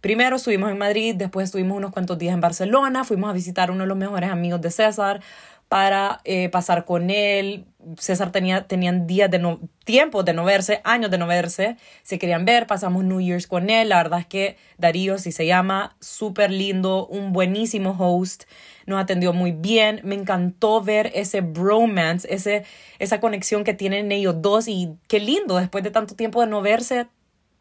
Primero 0.00 0.36
estuvimos 0.36 0.70
en 0.70 0.78
Madrid, 0.78 1.14
después 1.14 1.44
estuvimos 1.44 1.76
unos 1.76 1.92
cuantos 1.92 2.16
días 2.18 2.32
en 2.32 2.40
Barcelona, 2.40 3.04
fuimos 3.04 3.28
a 3.28 3.34
visitar 3.34 3.70
uno 3.70 3.84
de 3.84 3.88
los 3.88 3.96
mejores 3.96 4.30
amigos 4.30 4.62
de 4.62 4.70
César 4.70 5.20
para 5.68 6.20
eh, 6.24 6.48
pasar 6.48 6.86
con 6.86 7.10
él, 7.10 7.66
César 7.98 8.32
tenía 8.32 8.66
tenían 8.66 9.06
días 9.06 9.30
de 9.30 9.38
no, 9.38 9.60
tiempo 9.84 10.22
de 10.22 10.32
no 10.32 10.44
verse, 10.44 10.80
años 10.84 11.10
de 11.10 11.18
no 11.18 11.26
verse, 11.26 11.76
se 12.02 12.18
querían 12.18 12.44
ver, 12.44 12.66
pasamos 12.66 13.04
New 13.04 13.20
Year's 13.20 13.46
con 13.46 13.70
él, 13.70 13.88
la 13.90 13.96
verdad 13.96 14.20
es 14.20 14.26
que 14.26 14.56
Darío, 14.78 15.18
si 15.18 15.32
se 15.32 15.46
llama, 15.46 15.96
súper 16.00 16.50
lindo, 16.50 17.06
un 17.06 17.32
buenísimo 17.32 17.96
host, 17.98 18.44
nos 18.86 19.00
atendió 19.02 19.32
muy 19.32 19.52
bien, 19.52 20.00
me 20.04 20.14
encantó 20.14 20.80
ver 20.80 21.10
ese 21.14 21.40
bromance, 21.40 22.26
ese, 22.32 22.64
esa 22.98 23.20
conexión 23.20 23.64
que 23.64 23.74
tienen 23.74 24.12
ellos 24.12 24.36
dos 24.38 24.68
y 24.68 24.96
qué 25.08 25.20
lindo, 25.20 25.56
después 25.56 25.84
de 25.84 25.90
tanto 25.90 26.14
tiempo 26.14 26.40
de 26.40 26.46
no 26.46 26.62
verse, 26.62 27.06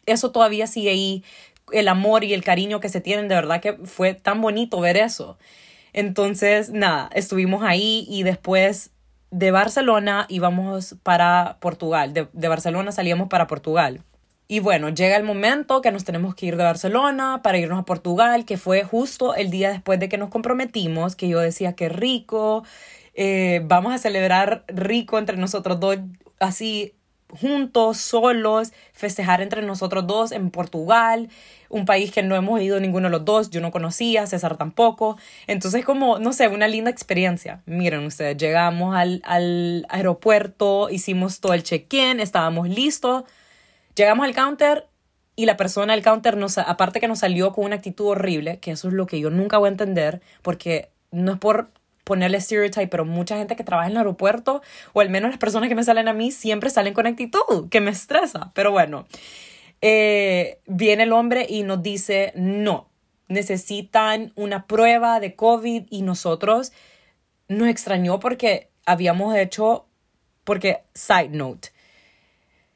eso 0.06 0.32
todavía 0.32 0.68
sigue 0.68 0.90
ahí, 0.90 1.24
el 1.72 1.88
amor 1.88 2.24
y 2.24 2.34
el 2.34 2.44
cariño 2.44 2.80
que 2.80 2.90
se 2.90 3.02
tienen, 3.02 3.28
de 3.28 3.36
verdad 3.36 3.62
que 3.62 3.74
fue 3.86 4.14
tan 4.14 4.42
bonito 4.42 4.80
ver 4.80 4.98
eso. 4.98 5.38
Entonces, 5.94 6.72
nada, 6.72 7.10
estuvimos 7.14 7.64
ahí 7.64 8.06
y 8.10 8.24
después 8.24 8.93
de 9.34 9.50
Barcelona 9.50 10.28
íbamos 10.30 10.96
para 11.02 11.58
Portugal. 11.60 12.14
De, 12.14 12.48
Barcelona 12.48 12.92
salíamos 12.92 13.30
para 13.30 13.48
Portugal. 13.48 14.02
Y 14.48 14.60
bueno, 14.60 14.90
llega 14.90 15.16
el 15.16 15.24
momento 15.24 15.82
que 15.82 15.92
nos 15.92 16.04
tenemos 16.04 16.36
que 16.36 16.46
ir 16.46 16.56
de 16.56 16.64
Barcelona 16.64 17.42
para 17.42 17.58
irnos 17.58 17.80
a 17.80 17.86
Portugal, 17.86 18.46
que 18.46 18.58
fue 18.58 18.84
justo 18.84 19.34
el 19.34 19.50
día 19.50 19.72
después 19.72 20.00
de 20.00 20.08
que 20.08 20.20
nos 20.20 20.30
comprometimos, 20.30 21.16
que 21.16 21.28
yo 21.28 21.40
decía 21.40 21.74
que 21.74 21.90
rico, 21.90 22.64
eh, 23.16 23.62
vamos 23.66 23.94
a 23.94 23.98
celebrar 23.98 24.66
rico 24.68 25.18
entre 25.18 25.38
nosotros 25.38 25.80
dos, 25.80 25.98
así 26.40 26.94
juntos, 27.40 27.98
solos, 27.98 28.74
festejar 28.94 29.42
entre 29.42 29.62
nosotros 29.62 30.08
dos 30.08 30.32
en 30.32 30.50
Portugal, 30.52 31.30
un 31.70 31.86
país 31.86 32.12
que 32.12 32.24
no 32.24 32.36
hemos 32.36 32.62
ido 32.62 32.80
ninguno 32.80 33.08
de 33.08 33.12
los 33.12 33.26
dos, 33.26 33.50
yo 33.50 33.62
no 33.62 33.72
conocía, 33.72 34.28
César 34.28 34.58
tampoco. 34.58 35.18
Entonces, 35.48 35.84
como, 35.84 36.20
no 36.20 36.34
sé, 36.34 36.48
una 36.48 36.68
linda 36.68 36.92
experiencia. 36.92 37.62
Miren 37.66 38.06
ustedes, 38.06 38.38
llegamos 38.38 38.96
al, 38.96 39.22
al 39.26 39.86
aeropuerto, 39.90 40.90
hicimos 40.90 41.40
todo 41.40 41.54
el 41.54 41.64
check-in, 41.64 42.20
estábamos 42.20 42.70
listos, 42.70 43.24
llegamos 43.96 44.26
al 44.26 44.36
counter 44.36 44.88
y 45.36 45.46
la 45.46 45.58
persona 45.58 45.94
del 45.94 46.04
counter, 46.04 46.38
nos, 46.38 46.58
aparte 46.58 47.00
que 47.00 47.08
nos 47.08 47.20
salió 47.20 47.54
con 47.54 47.66
una 47.66 47.76
actitud 47.76 48.08
horrible, 48.08 48.60
que 48.60 48.72
eso 48.72 48.88
es 48.88 48.94
lo 48.94 49.08
que 49.08 49.20
yo 49.20 49.30
nunca 49.32 49.58
voy 49.58 49.68
a 49.68 49.72
entender, 49.72 50.22
porque 50.44 50.90
no 51.12 51.34
es 51.34 51.40
por 51.40 51.70
ponerle 52.04 52.42
stereotype, 52.42 52.88
pero 52.88 53.06
mucha 53.06 53.38
gente 53.38 53.56
que 53.56 53.64
trabaja 53.64 53.88
en 53.88 53.94
el 53.94 53.98
aeropuerto, 54.00 54.62
o 54.94 55.02
al 55.02 55.10
menos 55.10 55.32
las 55.32 55.40
personas 55.40 55.70
que 55.70 55.76
me 55.76 55.84
salen 55.84 56.08
a 56.08 56.14
mí, 56.14 56.32
siempre 56.32 56.70
salen 56.70 56.94
con 56.94 57.08
actitud, 57.08 57.70
que 57.70 57.82
me 57.82 57.92
estresa. 57.92 58.52
Pero 58.54 58.72
bueno, 58.72 59.06
eh, 59.82 60.60
viene 60.66 61.04
el 61.04 61.14
hombre 61.14 61.46
y 61.50 61.64
nos 61.64 61.84
dice, 61.84 62.32
no, 62.36 62.90
necesitan 63.28 64.32
una 64.36 64.66
prueba 64.68 65.20
de 65.20 65.36
COVID 65.36 65.88
y 65.90 66.02
nosotros 66.02 66.72
nos 67.48 67.68
extrañó 67.68 68.20
porque 68.20 68.70
habíamos 68.86 69.36
hecho 69.36 69.86
porque, 70.44 70.84
side 70.94 71.30
note, 71.30 71.70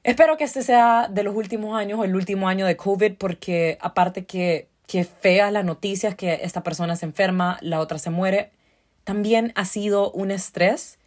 espero 0.03 0.37
que 0.37 0.45
este 0.45 0.63
sea 0.63 1.07
de 1.09 1.23
los 1.23 1.35
últimos 1.35 1.77
años 1.77 1.99
o 1.99 2.03
el 2.05 2.15
último 2.15 2.47
año 2.47 2.65
de 2.65 2.77
COVID, 2.77 3.15
porque 3.15 3.77
aparte 3.81 4.25
que, 4.25 4.69
que 4.87 5.03
fea 5.03 5.51
las 5.51 5.65
noticias 5.65 6.15
que 6.15 6.39
esta 6.43 6.63
persona 6.63 6.95
se 6.95 7.05
enferma, 7.05 7.57
la 7.61 7.79
otra 7.79 7.99
se 7.99 8.09
muere, 8.09 8.51
también 9.07 9.53
ha 9.55 9.63
sido 9.63 10.11
un 10.11 10.31
estrés 10.31 10.99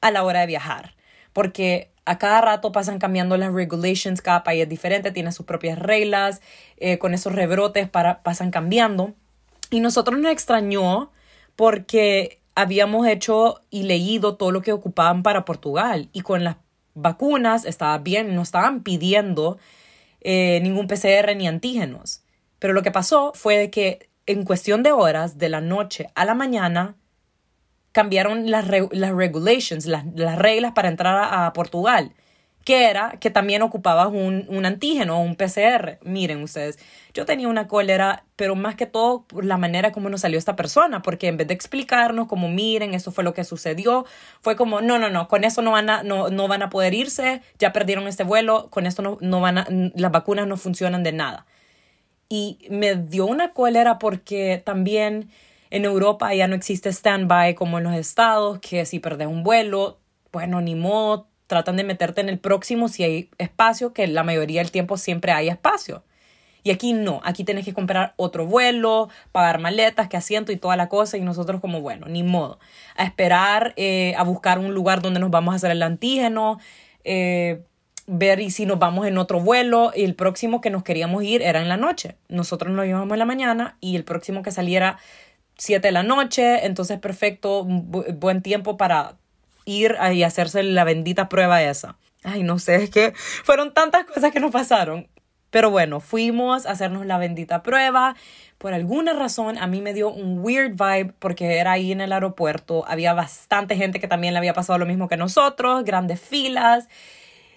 a 0.00 0.10
la 0.10 0.24
hora 0.24 0.40
de 0.40 0.46
viajar, 0.46 0.94
porque 1.34 1.90
a 2.06 2.16
cada 2.16 2.40
rato 2.40 2.72
pasan 2.72 2.98
cambiando 2.98 3.36
las 3.36 3.52
regulations, 3.52 4.22
cada 4.22 4.42
país 4.42 4.62
es 4.62 4.70
diferente, 4.70 5.10
tiene 5.10 5.32
sus 5.32 5.44
propias 5.44 5.78
reglas, 5.78 6.40
eh, 6.78 6.96
con 6.96 7.12
esos 7.12 7.34
rebrotes 7.34 7.90
para, 7.90 8.22
pasan 8.22 8.50
cambiando. 8.50 9.12
Y 9.68 9.80
nosotros 9.80 10.18
nos 10.18 10.32
extrañó 10.32 11.12
porque 11.54 12.40
habíamos 12.54 13.06
hecho 13.06 13.60
y 13.68 13.82
leído 13.82 14.36
todo 14.36 14.50
lo 14.50 14.62
que 14.62 14.72
ocupaban 14.72 15.22
para 15.22 15.44
Portugal 15.44 16.08
y 16.14 16.22
con 16.22 16.44
las 16.44 16.56
vacunas 16.94 17.66
estaba 17.66 17.98
bien, 17.98 18.34
no 18.34 18.40
estaban 18.40 18.82
pidiendo 18.82 19.58
eh, 20.22 20.58
ningún 20.62 20.86
PCR 20.86 21.36
ni 21.36 21.46
antígenos. 21.46 22.22
Pero 22.58 22.72
lo 22.72 22.82
que 22.82 22.92
pasó 22.92 23.32
fue 23.34 23.68
que 23.68 24.08
en 24.24 24.46
cuestión 24.46 24.82
de 24.82 24.92
horas, 24.92 25.36
de 25.36 25.50
la 25.50 25.60
noche 25.60 26.08
a 26.14 26.24
la 26.24 26.32
mañana, 26.32 26.96
cambiaron 27.92 28.50
las, 28.50 28.66
las 28.68 29.12
regulations, 29.12 29.86
las, 29.86 30.04
las, 30.14 30.38
reglas 30.38 30.72
para 30.72 30.88
entrar 30.88 31.28
a, 31.30 31.52
Portugal, 31.52 32.12
que 32.64 32.88
era 32.88 33.18
que 33.20 33.30
también 33.30 33.60
ocupabas 33.62 34.08
un, 34.08 34.46
un 34.48 34.64
antígeno 34.64 35.18
o 35.18 35.20
un 35.20 35.36
PCR. 35.36 35.98
Miren 36.02 36.42
ustedes, 36.42 36.78
yo 37.12 37.26
tenía 37.26 37.48
una 37.48 37.68
cólera, 37.68 38.24
pero 38.36 38.54
más 38.54 38.76
que 38.76 38.86
todo 38.86 39.24
por 39.24 39.44
la 39.44 39.58
manera 39.58 39.92
como 39.92 40.08
nos 40.08 40.22
salió 40.22 40.38
esta 40.38 40.56
persona, 40.56 41.02
porque 41.02 41.28
en 41.28 41.36
vez 41.36 41.48
de 41.48 41.54
explicarnos 41.54 42.28
como 42.28 42.48
miren, 42.48 42.94
eso 42.94 43.12
fue 43.12 43.24
lo 43.24 43.34
que 43.34 43.44
sucedió, 43.44 44.06
fue 44.40 44.56
como, 44.56 44.80
no, 44.80 44.98
no, 44.98 45.10
no, 45.10 45.28
con 45.28 45.44
eso 45.44 45.60
no 45.60 45.72
van 45.72 45.90
a, 45.90 46.02
no, 46.02 46.30
no 46.30 46.48
van 46.48 46.62
a 46.62 46.70
poder 46.70 46.94
irse, 46.94 47.42
ya 47.58 47.72
perdieron 47.72 48.08
este 48.08 48.24
vuelo, 48.24 48.68
con 48.70 48.86
esto 48.86 49.02
no, 49.02 49.18
no 49.20 49.40
van 49.40 49.58
a, 49.58 49.66
las 49.94 50.12
vacunas 50.12 50.46
no 50.46 50.56
funcionan 50.56 51.02
de 51.02 51.12
nada. 51.12 51.46
Y 52.28 52.58
me 52.70 52.94
dio 52.94 53.26
una 53.26 53.52
cólera 53.52 53.98
porque 53.98 54.62
también 54.64 55.28
en 55.72 55.86
Europa 55.86 56.34
ya 56.34 56.48
no 56.48 56.54
existe 56.54 56.90
stand-by 56.90 57.54
como 57.54 57.78
en 57.78 57.84
los 57.84 57.94
estados, 57.94 58.58
que 58.58 58.84
si 58.84 58.98
perdes 58.98 59.26
un 59.26 59.42
vuelo, 59.42 59.98
bueno, 60.30 60.60
ni 60.60 60.74
modo, 60.74 61.28
tratan 61.46 61.78
de 61.78 61.84
meterte 61.84 62.20
en 62.20 62.28
el 62.28 62.38
próximo 62.38 62.88
si 62.88 63.04
hay 63.04 63.30
espacio, 63.38 63.94
que 63.94 64.06
la 64.06 64.22
mayoría 64.22 64.60
del 64.60 64.70
tiempo 64.70 64.98
siempre 64.98 65.32
hay 65.32 65.48
espacio. 65.48 66.04
Y 66.62 66.72
aquí 66.72 66.92
no, 66.92 67.22
aquí 67.24 67.42
tienes 67.42 67.64
que 67.64 67.72
comprar 67.72 68.12
otro 68.18 68.46
vuelo, 68.46 69.08
pagar 69.32 69.60
maletas, 69.60 70.08
que 70.08 70.18
asiento 70.18 70.52
y 70.52 70.56
toda 70.56 70.76
la 70.76 70.90
cosa. 70.90 71.16
Y 71.16 71.22
nosotros 71.22 71.62
como, 71.62 71.80
bueno, 71.80 72.06
ni 72.06 72.22
modo. 72.22 72.58
A 72.94 73.04
esperar, 73.04 73.72
eh, 73.76 74.14
a 74.18 74.24
buscar 74.24 74.58
un 74.58 74.74
lugar 74.74 75.00
donde 75.00 75.20
nos 75.20 75.30
vamos 75.30 75.54
a 75.54 75.56
hacer 75.56 75.70
el 75.70 75.82
antígeno, 75.82 76.60
eh, 77.02 77.62
ver 78.06 78.40
y 78.40 78.50
si 78.50 78.66
nos 78.66 78.78
vamos 78.78 79.06
en 79.06 79.16
otro 79.16 79.40
vuelo. 79.40 79.90
Y 79.96 80.04
el 80.04 80.14
próximo 80.14 80.60
que 80.60 80.68
nos 80.70 80.84
queríamos 80.84 81.24
ir 81.24 81.40
era 81.40 81.62
en 81.62 81.68
la 81.68 81.78
noche. 81.78 82.16
Nosotros 82.28 82.72
nos 82.72 82.86
íbamos 82.86 83.10
en 83.10 83.18
la 83.18 83.24
mañana 83.24 83.76
y 83.80 83.96
el 83.96 84.04
próximo 84.04 84.42
que 84.42 84.52
saliera 84.52 84.98
7 85.62 85.86
de 85.86 85.92
la 85.92 86.02
noche, 86.02 86.66
entonces 86.66 86.98
perfecto, 86.98 87.64
buen 87.64 88.42
tiempo 88.42 88.76
para 88.76 89.14
ir 89.64 89.96
y 90.12 90.24
hacerse 90.24 90.64
la 90.64 90.82
bendita 90.82 91.28
prueba 91.28 91.62
esa. 91.62 91.96
Ay, 92.24 92.42
no 92.42 92.58
sé, 92.58 92.82
es 92.82 92.90
que 92.90 93.12
fueron 93.44 93.72
tantas 93.72 94.04
cosas 94.04 94.32
que 94.32 94.40
nos 94.40 94.50
pasaron. 94.50 95.06
Pero 95.50 95.70
bueno, 95.70 96.00
fuimos 96.00 96.66
a 96.66 96.72
hacernos 96.72 97.06
la 97.06 97.16
bendita 97.16 97.62
prueba. 97.62 98.16
Por 98.58 98.74
alguna 98.74 99.12
razón 99.12 99.56
a 99.56 99.68
mí 99.68 99.80
me 99.80 99.94
dio 99.94 100.10
un 100.10 100.40
weird 100.40 100.72
vibe 100.72 101.14
porque 101.20 101.58
era 101.58 101.72
ahí 101.72 101.92
en 101.92 102.00
el 102.00 102.12
aeropuerto. 102.12 102.84
Había 102.88 103.14
bastante 103.14 103.76
gente 103.76 104.00
que 104.00 104.08
también 104.08 104.34
le 104.34 104.38
había 104.38 104.54
pasado 104.54 104.80
lo 104.80 104.86
mismo 104.86 105.08
que 105.08 105.16
nosotros, 105.16 105.84
grandes 105.84 106.20
filas 106.20 106.88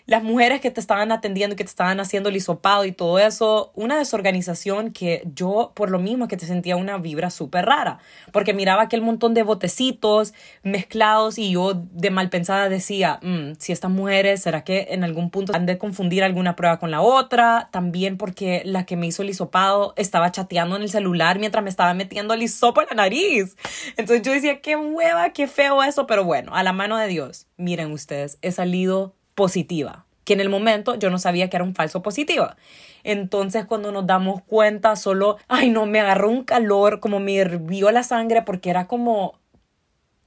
las 0.05 0.23
mujeres 0.23 0.61
que 0.61 0.71
te 0.71 0.79
estaban 0.79 1.11
atendiendo, 1.11 1.55
que 1.55 1.63
te 1.63 1.69
estaban 1.69 1.99
haciendo 1.99 2.29
el 2.29 2.35
hisopado 2.35 2.85
y 2.85 2.91
todo 2.91 3.19
eso, 3.19 3.71
una 3.75 3.97
desorganización 3.97 4.91
que 4.91 5.23
yo, 5.33 5.71
por 5.75 5.89
lo 5.89 5.99
mismo, 5.99 6.27
que 6.27 6.37
te 6.37 6.45
sentía 6.45 6.75
una 6.75 6.97
vibra 6.97 7.29
súper 7.29 7.65
rara, 7.65 7.99
porque 8.31 8.53
miraba 8.53 8.83
aquel 8.83 9.01
montón 9.01 9.33
de 9.33 9.43
botecitos 9.43 10.33
mezclados 10.63 11.37
y 11.37 11.51
yo 11.51 11.73
de 11.73 12.11
mal 12.11 12.29
pensada 12.29 12.69
decía, 12.69 13.19
mm, 13.21 13.53
si 13.57 13.71
estas 13.71 13.91
mujeres, 13.91 14.41
¿será 14.41 14.63
que 14.63 14.87
en 14.91 15.03
algún 15.03 15.29
punto 15.29 15.53
han 15.55 15.65
de 15.65 15.77
confundir 15.77 16.23
alguna 16.23 16.55
prueba 16.55 16.79
con 16.79 16.91
la 16.91 17.01
otra? 17.01 17.69
También 17.71 18.17
porque 18.17 18.61
la 18.65 18.85
que 18.85 18.95
me 18.95 19.07
hizo 19.07 19.23
el 19.23 19.29
hisopado 19.29 19.93
estaba 19.97 20.31
chateando 20.31 20.75
en 20.75 20.83
el 20.83 20.89
celular 20.89 21.39
mientras 21.39 21.63
me 21.63 21.69
estaba 21.69 21.93
metiendo 21.93 22.33
el 22.33 22.43
hisopo 22.43 22.81
en 22.81 22.87
la 22.91 22.95
nariz. 22.95 23.55
Entonces 23.97 24.21
yo 24.21 24.31
decía, 24.31 24.61
qué 24.61 24.75
hueva, 24.75 25.31
qué 25.31 25.47
feo 25.47 25.81
eso, 25.83 26.05
pero 26.05 26.23
bueno, 26.23 26.55
a 26.55 26.63
la 26.63 26.73
mano 26.73 26.97
de 26.97 27.07
Dios, 27.07 27.47
miren 27.57 27.91
ustedes, 27.91 28.37
he 28.41 28.51
salido 28.51 29.15
positiva, 29.35 30.05
que 30.23 30.33
en 30.33 30.39
el 30.39 30.49
momento 30.49 30.95
yo 30.95 31.09
no 31.09 31.19
sabía 31.19 31.49
que 31.49 31.57
era 31.57 31.63
un 31.63 31.75
falso 31.75 32.01
positiva. 32.01 32.57
Entonces 33.03 33.65
cuando 33.65 33.91
nos 33.91 34.07
damos 34.07 34.41
cuenta, 34.43 34.95
solo, 34.95 35.37
ay 35.47 35.69
no, 35.69 35.85
me 35.85 35.99
agarró 35.99 36.29
un 36.29 36.43
calor, 36.43 36.99
como 36.99 37.19
me 37.19 37.33
hirvió 37.33 37.91
la 37.91 38.03
sangre 38.03 38.41
porque 38.41 38.71
era 38.71 38.87
como, 38.87 39.39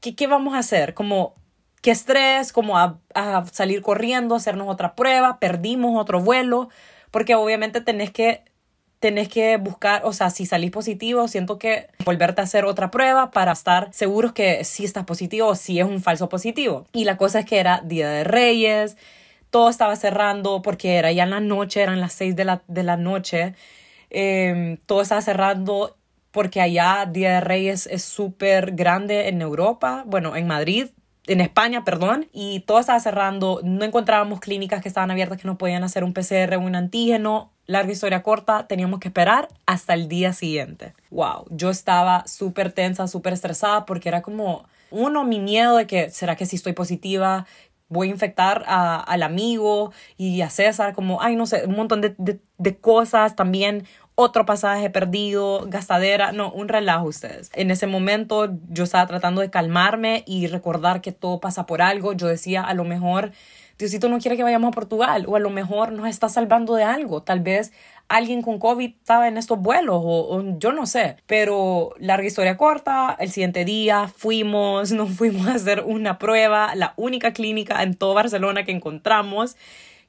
¿qué, 0.01 0.15
qué 0.15 0.27
vamos 0.27 0.55
a 0.55 0.59
hacer? 0.59 0.95
Como, 0.95 1.35
qué 1.83 1.91
estrés, 1.91 2.53
como 2.53 2.79
a, 2.79 3.01
a 3.15 3.45
salir 3.51 3.83
corriendo, 3.83 4.37
hacernos 4.37 4.69
otra 4.69 4.95
prueba, 4.95 5.41
perdimos 5.41 6.01
otro 6.01 6.21
vuelo, 6.21 6.69
porque 7.11 7.35
obviamente 7.35 7.81
tenés 7.81 8.13
que 8.13 8.45
tenés 9.01 9.29
que 9.29 9.57
buscar, 9.57 10.03
o 10.05 10.13
sea, 10.13 10.31
si 10.31 10.47
salís 10.47 10.71
positivo, 10.71 11.29
siento 11.29 11.59
que 11.59 11.89
volverte 12.05 12.41
a 12.41 12.45
hacer 12.45 12.65
otra 12.65 12.91
prueba 12.91 13.31
para 13.31 13.53
estar 13.53 13.89
seguros 13.93 14.33
que 14.33 14.65
si 14.65 14.85
estás 14.85 15.05
positivo 15.05 15.49
o 15.49 15.55
si 15.55 15.79
es 15.79 15.87
un 15.87 16.03
falso 16.03 16.29
positivo. 16.29 16.87
Y 16.93 17.05
la 17.05 17.17
cosa 17.17 17.41
es 17.41 17.47
que 17.47 17.59
era 17.59 17.81
Día 17.85 18.09
de 18.11 18.25
Reyes, 18.25 18.97
todo 19.51 19.71
estaba 19.71 19.95
cerrando 19.97 20.63
porque 20.63 20.97
era 20.97 21.13
ya 21.13 21.25
en 21.25 21.31
la 21.31 21.41
noche, 21.41 21.83
eran 21.83 22.01
las 22.01 22.13
6 22.15 22.37
de 22.37 22.45
la, 22.45 22.63
de 22.67 22.83
la 22.83 22.97
noche, 22.97 23.55
em, 24.11 24.79
todo 24.87 25.03
estaba 25.03 25.21
cerrando 25.23 25.97
porque 26.31 26.61
allá 26.61 27.07
Día 27.11 27.35
de 27.35 27.41
Reyes 27.41 27.87
es 27.87 28.03
súper 28.03 28.73
grande 28.73 29.29
en 29.29 29.41
Europa, 29.43 30.03
bueno, 30.07 30.37
en 30.37 30.47
Madrid, 30.47 30.89
en 31.29 31.41
España, 31.41 31.85
perdón, 31.85 32.27
y 32.33 32.61
todo 32.61 32.81
estaba 32.81 32.99
cerrando, 33.01 33.61
no 33.63 33.85
encontrábamos 33.85 34.41
clínicas 34.41 34.83
que 34.83 34.89
estaban 34.89 35.11
abiertas 35.11 35.39
que 35.41 35.47
nos 35.47 35.57
podían 35.57 35.85
hacer 35.85 36.03
un 36.03 36.15
PCR 36.15 36.57
o 36.57 36.61
un 36.61 36.75
antígeno, 36.75 37.53
larga 37.67 37.93
historia 37.93 38.23
corta, 38.23 38.67
teníamos 38.67 38.99
que 38.99 39.09
esperar 39.09 39.49
hasta 39.67 39.95
el 39.95 40.09
día 40.09 40.33
siguiente. 40.33 40.95
Wow, 41.11 41.47
yo 41.51 41.71
estaba 41.71 42.27
súper 42.27 42.73
tensa, 42.73 43.07
súper 43.07 43.35
estresada 43.35 43.85
porque 43.85 44.09
era 44.09 44.23
como, 44.23 44.67
uno, 44.91 45.25
mi 45.25 45.39
miedo 45.39 45.77
de 45.77 45.87
que, 45.87 46.11
¿será 46.11 46.35
que 46.35 46.47
si 46.47 46.57
estoy 46.57 46.73
positiva? 46.73 47.47
Voy 47.91 48.09
a 48.09 48.11
infectar 48.11 48.65
a, 48.67 48.99
al 49.01 49.23
amigo 49.23 49.93
y 50.17 50.41
a 50.41 50.51
César, 50.51 50.95
como, 50.95 51.23
ay, 51.23 51.37
no 51.37 51.47
sé, 51.47 51.65
un 51.67 51.77
montón 51.77 52.01
de, 52.01 52.15
de 52.17 52.77
cosas. 52.79 53.37
También 53.37 53.87
otro 54.21 54.45
pasaje 54.45 54.91
perdido, 54.91 55.67
gastadera, 55.69 56.33
no, 56.33 56.51
un 56.51 56.67
relajo 56.67 57.07
ustedes. 57.07 57.53
En 57.55 57.71
ese 57.71 57.87
momento 57.87 58.53
yo 58.69 58.83
estaba 58.83 59.07
tratando 59.07 59.41
de 59.41 59.49
calmarme 59.49 60.25
y 60.27 60.49
recordar 60.49 61.01
que 61.01 61.13
todo 61.13 61.39
pasa 61.39 61.67
por 61.67 61.83
algo. 61.83 62.15
Yo 62.15 62.27
decía, 62.27 62.63
a 62.63 62.75
lo 62.75 62.83
mejor 62.83 63.31
Diosito 63.79 64.09
no 64.09 64.19
quiere 64.19 64.37
que 64.37 64.43
vayamos 64.43 64.71
a 64.71 64.73
Portugal 64.73 65.25
o 65.29 65.37
a 65.37 65.39
lo 65.39 65.51
mejor 65.51 65.93
nos 65.93 66.09
está 66.09 66.29
salvando 66.29 66.75
de 66.75 66.83
algo. 66.83 67.23
Tal 67.23 67.39
vez 67.39 67.73
alguien 68.09 68.43
con 68.43 68.59
COVID 68.59 68.93
estaba 68.93 69.29
en 69.29 69.39
estos 69.39 69.61
vuelos 69.61 70.01
o, 70.03 70.43
yo 70.59 70.73
no 70.73 70.85
sé. 70.87 71.19
Pero 71.29 71.95
larga 72.01 72.27
historia 72.27 72.57
corta, 72.57 73.17
el 73.21 73.31
siguiente 73.31 73.65
día 73.65 74.09
fuimos, 74.09 74.91
nos 74.99 75.11
fuimos 75.11 75.47
a 75.47 75.55
hacer 75.55 75.85
una 75.87 76.19
prueba, 76.19 76.75
la 76.75 76.93
única 76.97 77.33
clínica 77.33 77.85
en 77.85 77.95
todo 77.95 78.15
Barcelona 78.15 78.65
que 78.65 78.73
encontramos 78.73 79.57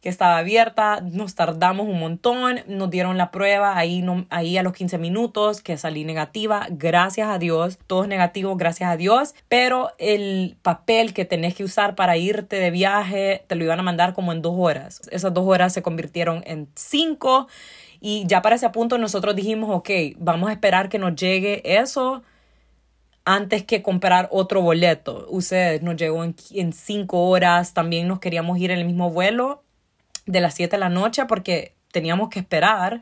que 0.01 0.07
estaba 0.07 0.37
abierta, 0.37 1.01
nos 1.01 1.35
tardamos 1.35 1.87
un 1.87 1.99
montón, 1.99 2.61
nos 2.67 2.89
dieron 2.89 3.17
la 3.17 3.31
prueba 3.31 3.77
ahí, 3.77 4.01
no, 4.01 4.25
ahí 4.29 4.57
a 4.57 4.63
los 4.63 4.71
15 4.71 4.97
minutos 4.97 5.61
que 5.61 5.77
salí 5.77 6.05
negativa, 6.05 6.67
gracias 6.69 7.27
a 7.27 7.37
Dios, 7.37 7.77
todos 7.85 8.07
negativos, 8.07 8.57
gracias 8.57 8.89
a 8.89 8.95
Dios, 8.95 9.35
pero 9.49 9.91
el 9.97 10.57
papel 10.61 11.13
que 11.13 11.25
tenés 11.25 11.53
que 11.53 11.65
usar 11.65 11.95
para 11.95 12.15
irte 12.15 12.55
de 12.55 12.71
viaje 12.71 13.43
te 13.47 13.55
lo 13.55 13.65
iban 13.65 13.79
a 13.79 13.83
mandar 13.83 14.13
como 14.13 14.31
en 14.31 14.41
dos 14.41 14.55
horas. 14.57 15.01
Esas 15.11 15.33
dos 15.33 15.45
horas 15.45 15.73
se 15.73 15.81
convirtieron 15.81 16.43
en 16.45 16.69
cinco 16.75 17.47
y 17.99 18.25
ya 18.25 18.41
para 18.41 18.55
ese 18.55 18.69
punto 18.69 18.97
nosotros 18.97 19.35
dijimos, 19.35 19.69
ok, 19.69 19.89
vamos 20.17 20.49
a 20.49 20.53
esperar 20.53 20.87
que 20.87 20.97
nos 20.97 21.15
llegue 21.15 21.61
eso 21.65 22.23
antes 23.25 23.65
que 23.65 23.81
comprar 23.81 24.29
otro 24.31 24.61
boleto. 24.61 25.27
Ustedes 25.29 25.81
nos 25.81 25.97
llegó 25.97 26.23
en, 26.23 26.35
en 26.51 26.71
cinco 26.71 27.27
horas, 27.27 27.73
también 27.73 28.07
nos 28.07 28.19
queríamos 28.19 28.57
ir 28.59 28.71
en 28.71 28.79
el 28.79 28.85
mismo 28.85 29.09
vuelo 29.11 29.63
de 30.29 30.41
las 30.41 30.53
7 30.53 30.75
de 30.75 30.79
la 30.79 30.89
noche 30.89 31.25
porque 31.25 31.73
teníamos 31.91 32.29
que 32.29 32.39
esperar 32.39 33.01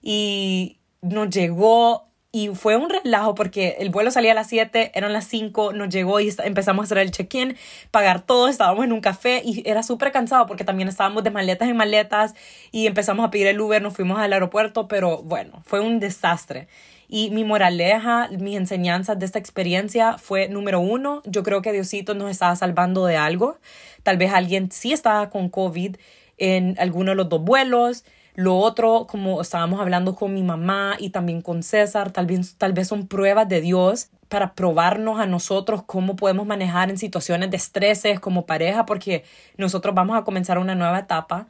y 0.00 0.78
nos 1.02 1.30
llegó 1.30 2.08
y 2.34 2.48
fue 2.48 2.76
un 2.76 2.88
relajo 2.88 3.34
porque 3.34 3.76
el 3.80 3.90
vuelo 3.90 4.10
salía 4.10 4.32
a 4.32 4.34
las 4.34 4.46
7, 4.46 4.92
eran 4.94 5.12
las 5.12 5.26
5, 5.26 5.74
nos 5.74 5.90
llegó 5.90 6.18
y 6.18 6.32
empezamos 6.42 6.82
a 6.82 6.84
hacer 6.84 6.98
el 6.98 7.10
check-in, 7.10 7.56
pagar 7.90 8.22
todo, 8.22 8.48
estábamos 8.48 8.86
en 8.86 8.92
un 8.92 9.02
café 9.02 9.42
y 9.44 9.62
era 9.68 9.82
súper 9.82 10.12
cansado 10.12 10.46
porque 10.46 10.64
también 10.64 10.88
estábamos 10.88 11.24
de 11.24 11.30
maletas 11.30 11.68
en 11.68 11.76
maletas 11.76 12.34
y 12.70 12.86
empezamos 12.86 13.26
a 13.26 13.30
pedir 13.30 13.48
el 13.48 13.60
Uber, 13.60 13.82
nos 13.82 13.94
fuimos 13.94 14.18
al 14.18 14.32
aeropuerto, 14.32 14.88
pero 14.88 15.22
bueno, 15.22 15.62
fue 15.66 15.80
un 15.80 16.00
desastre. 16.00 16.68
Y 17.06 17.28
mi 17.28 17.44
moraleja, 17.44 18.30
mis 18.30 18.56
enseñanzas 18.56 19.18
de 19.18 19.26
esta 19.26 19.38
experiencia 19.38 20.16
fue, 20.16 20.48
número 20.48 20.80
uno, 20.80 21.20
yo 21.26 21.42
creo 21.42 21.60
que 21.60 21.70
Diosito 21.70 22.14
nos 22.14 22.30
estaba 22.30 22.56
salvando 22.56 23.04
de 23.04 23.18
algo. 23.18 23.58
Tal 24.02 24.16
vez 24.16 24.32
alguien 24.32 24.72
sí 24.72 24.94
estaba 24.94 25.28
con 25.28 25.50
COVID 25.50 25.96
en 26.42 26.74
alguno 26.80 27.12
de 27.12 27.14
los 27.14 27.28
dos 27.28 27.40
vuelos, 27.44 28.04
lo 28.34 28.56
otro, 28.56 29.06
como 29.08 29.40
estábamos 29.40 29.80
hablando 29.80 30.16
con 30.16 30.34
mi 30.34 30.42
mamá 30.42 30.96
y 30.98 31.10
también 31.10 31.40
con 31.40 31.62
César, 31.62 32.10
tal 32.10 32.26
vez, 32.26 32.56
tal 32.56 32.72
vez 32.72 32.88
son 32.88 33.06
pruebas 33.06 33.48
de 33.48 33.60
Dios 33.60 34.08
para 34.28 34.54
probarnos 34.54 35.20
a 35.20 35.26
nosotros 35.26 35.84
cómo 35.84 36.16
podemos 36.16 36.44
manejar 36.44 36.90
en 36.90 36.98
situaciones 36.98 37.48
de 37.52 37.58
estreses 37.58 38.18
como 38.18 38.44
pareja, 38.44 38.86
porque 38.86 39.22
nosotros 39.56 39.94
vamos 39.94 40.16
a 40.18 40.24
comenzar 40.24 40.58
una 40.58 40.74
nueva 40.74 40.98
etapa, 40.98 41.46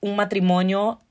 un 0.00 0.16
matrimonio 0.16 1.02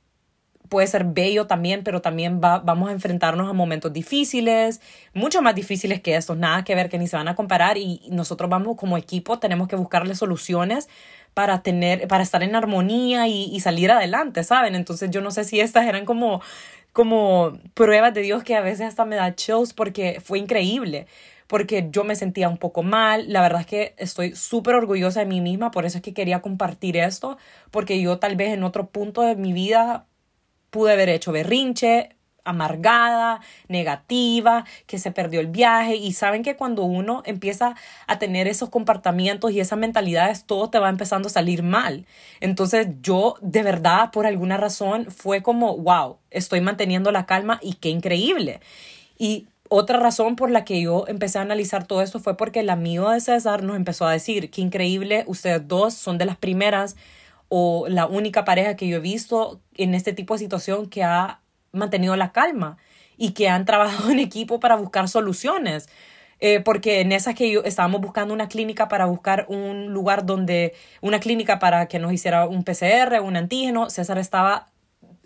puede 0.70 0.88
ser 0.88 1.04
bello 1.04 1.46
también, 1.46 1.84
pero 1.84 2.02
también 2.02 2.42
va, 2.44 2.58
vamos 2.58 2.90
a 2.90 2.94
enfrentarnos 2.94 3.48
a 3.48 3.54
momentos 3.54 3.94
difíciles, 3.94 4.82
mucho 5.14 5.44
más 5.44 5.54
difíciles 5.54 6.02
que 6.02 6.16
estos, 6.16 6.36
nada 6.36 6.64
que 6.64 6.74
ver, 6.74 6.90
que 6.90 6.98
ni 6.98 7.08
se 7.08 7.16
van 7.16 7.28
a 7.28 7.36
comparar 7.36 7.78
y 7.78 8.02
nosotros 8.10 8.50
vamos 8.50 8.76
como 8.76 8.98
equipo, 8.98 9.38
tenemos 9.38 9.68
que 9.68 9.76
buscarle 9.76 10.16
soluciones 10.16 10.90
para 11.34 11.64
tener, 11.64 12.08
para 12.08 12.24
estar 12.24 12.44
en 12.44 12.56
armonía 12.56 13.28
y, 13.28 13.60
salir 13.60 13.92
adelante, 13.92 14.44
¿saben? 14.44 14.76
Entonces 14.76 15.10
yo 15.12 15.22
no 15.22 15.32
sé 15.32 15.44
si 15.44 15.60
estas 15.60 15.86
eran 15.88 16.06
como, 16.06 16.42
como 16.92 17.58
pruebas 17.74 18.14
de 18.14 18.22
Dios 18.22 18.44
que 18.44 18.56
a 18.56 18.62
veces 18.62 18.88
hasta 18.88 19.06
me 19.06 19.16
da 19.16 19.36
chills 19.36 19.74
porque 19.74 20.22
fue 20.24 20.40
increíble 20.40 21.08
porque 21.48 21.88
yo 21.92 22.04
me 22.04 22.16
sentía 22.16 22.50
un 22.50 22.58
poco 22.58 22.82
mal. 22.82 23.32
La 23.32 23.42
verdad 23.42 23.62
es 23.62 23.68
que 23.68 23.94
estoy 23.98 24.36
súper 24.36 24.74
orgullosa 24.76 25.20
de 25.20 25.28
mí 25.28 25.40
misma, 25.40 25.70
por 25.70 25.86
eso 25.86 26.00
es 26.00 26.04
que 26.04 26.14
quería 26.14 26.42
compartir 26.42 26.98
esto, 26.98 27.38
porque 27.70 28.02
yo 28.02 28.18
tal 28.18 28.36
vez 28.36 28.54
en 28.54 28.64
otro 28.64 28.88
punto 28.88 29.22
de 29.22 29.36
mi 29.36 29.54
vida 29.54 30.08
pude 30.72 30.94
haber 30.94 31.10
hecho 31.10 31.32
berrinche, 31.32 32.13
amargada, 32.44 33.42
negativa, 33.68 34.66
que 34.88 34.98
se 34.98 35.12
perdió 35.12 35.40
el 35.40 35.48
viaje 35.48 35.96
y 35.96 36.14
saben 36.14 36.44
que 36.44 36.56
cuando 36.56 36.84
uno 36.84 37.24
empieza 37.26 37.76
a 38.08 38.20
tener 38.20 38.48
esos 38.48 38.70
comportamientos 38.70 39.52
y 39.52 39.60
esas 39.60 39.80
mentalidades, 39.80 40.46
todo 40.46 40.70
te 40.70 40.80
va 40.80 40.90
empezando 40.90 41.28
a 41.28 41.32
salir 41.32 41.64
mal. 41.64 42.06
Entonces 42.40 42.88
yo 43.02 43.36
de 43.42 43.64
verdad, 43.64 44.12
por 44.12 44.26
alguna 44.26 44.58
razón, 44.58 45.08
fue 45.10 45.42
como, 45.42 45.78
wow, 45.78 46.18
estoy 46.32 46.62
manteniendo 46.62 47.12
la 47.12 47.26
calma 47.26 47.60
y 47.62 47.74
qué 47.76 47.90
increíble. 47.90 48.60
Y 49.18 49.48
otra 49.70 50.00
razón 50.00 50.36
por 50.36 50.52
la 50.52 50.66
que 50.66 50.82
yo 50.82 51.06
empecé 51.08 51.40
a 51.40 51.42
analizar 51.42 51.88
todo 51.88 52.02
esto 52.02 52.20
fue 52.20 52.38
porque 52.38 52.60
el 52.60 52.70
amigo 52.70 53.10
de 53.10 53.20
César 53.20 53.64
nos 53.64 53.76
empezó 53.76 54.06
a 54.06 54.12
decir, 54.12 54.52
qué 54.52 54.62
increíble, 54.62 55.24
ustedes 55.28 55.68
dos 55.68 55.94
son 55.94 56.18
de 56.18 56.26
las 56.26 56.38
primeras 56.38 56.96
o 57.50 57.86
la 57.88 58.06
única 58.06 58.46
pareja 58.46 58.76
que 58.76 58.88
yo 58.88 58.98
he 58.98 59.00
visto 59.00 59.62
en 59.76 59.94
este 59.94 60.14
tipo 60.14 60.34
de 60.34 60.40
situación 60.40 60.90
que 60.90 61.04
ha 61.04 61.40
mantenido 61.74 62.16
la 62.16 62.32
calma 62.32 62.78
y 63.18 63.32
que 63.32 63.50
han 63.50 63.66
trabajado 63.66 64.10
en 64.12 64.20
equipo 64.20 64.60
para 64.60 64.76
buscar 64.76 65.10
soluciones. 65.10 65.90
Eh, 66.40 66.60
porque 66.60 67.00
en 67.00 67.14
esas 67.14 67.36
que 67.36 67.50
yo 67.50 67.64
estábamos 67.64 68.02
buscando 68.02 68.34
una 68.34 68.50
clínica 68.50 68.90
para 68.90 69.06
buscar 69.06 69.46
un 69.48 69.94
lugar 69.94 70.26
donde, 70.26 70.74
una 71.00 71.20
clínica 71.20 71.58
para 71.60 71.88
que 71.88 72.00
nos 72.00 72.12
hiciera 72.12 72.48
un 72.48 72.64
PCR, 72.66 73.22
un 73.22 73.38
antígeno, 73.38 73.90
César 73.90 74.18
estaba 74.18 74.68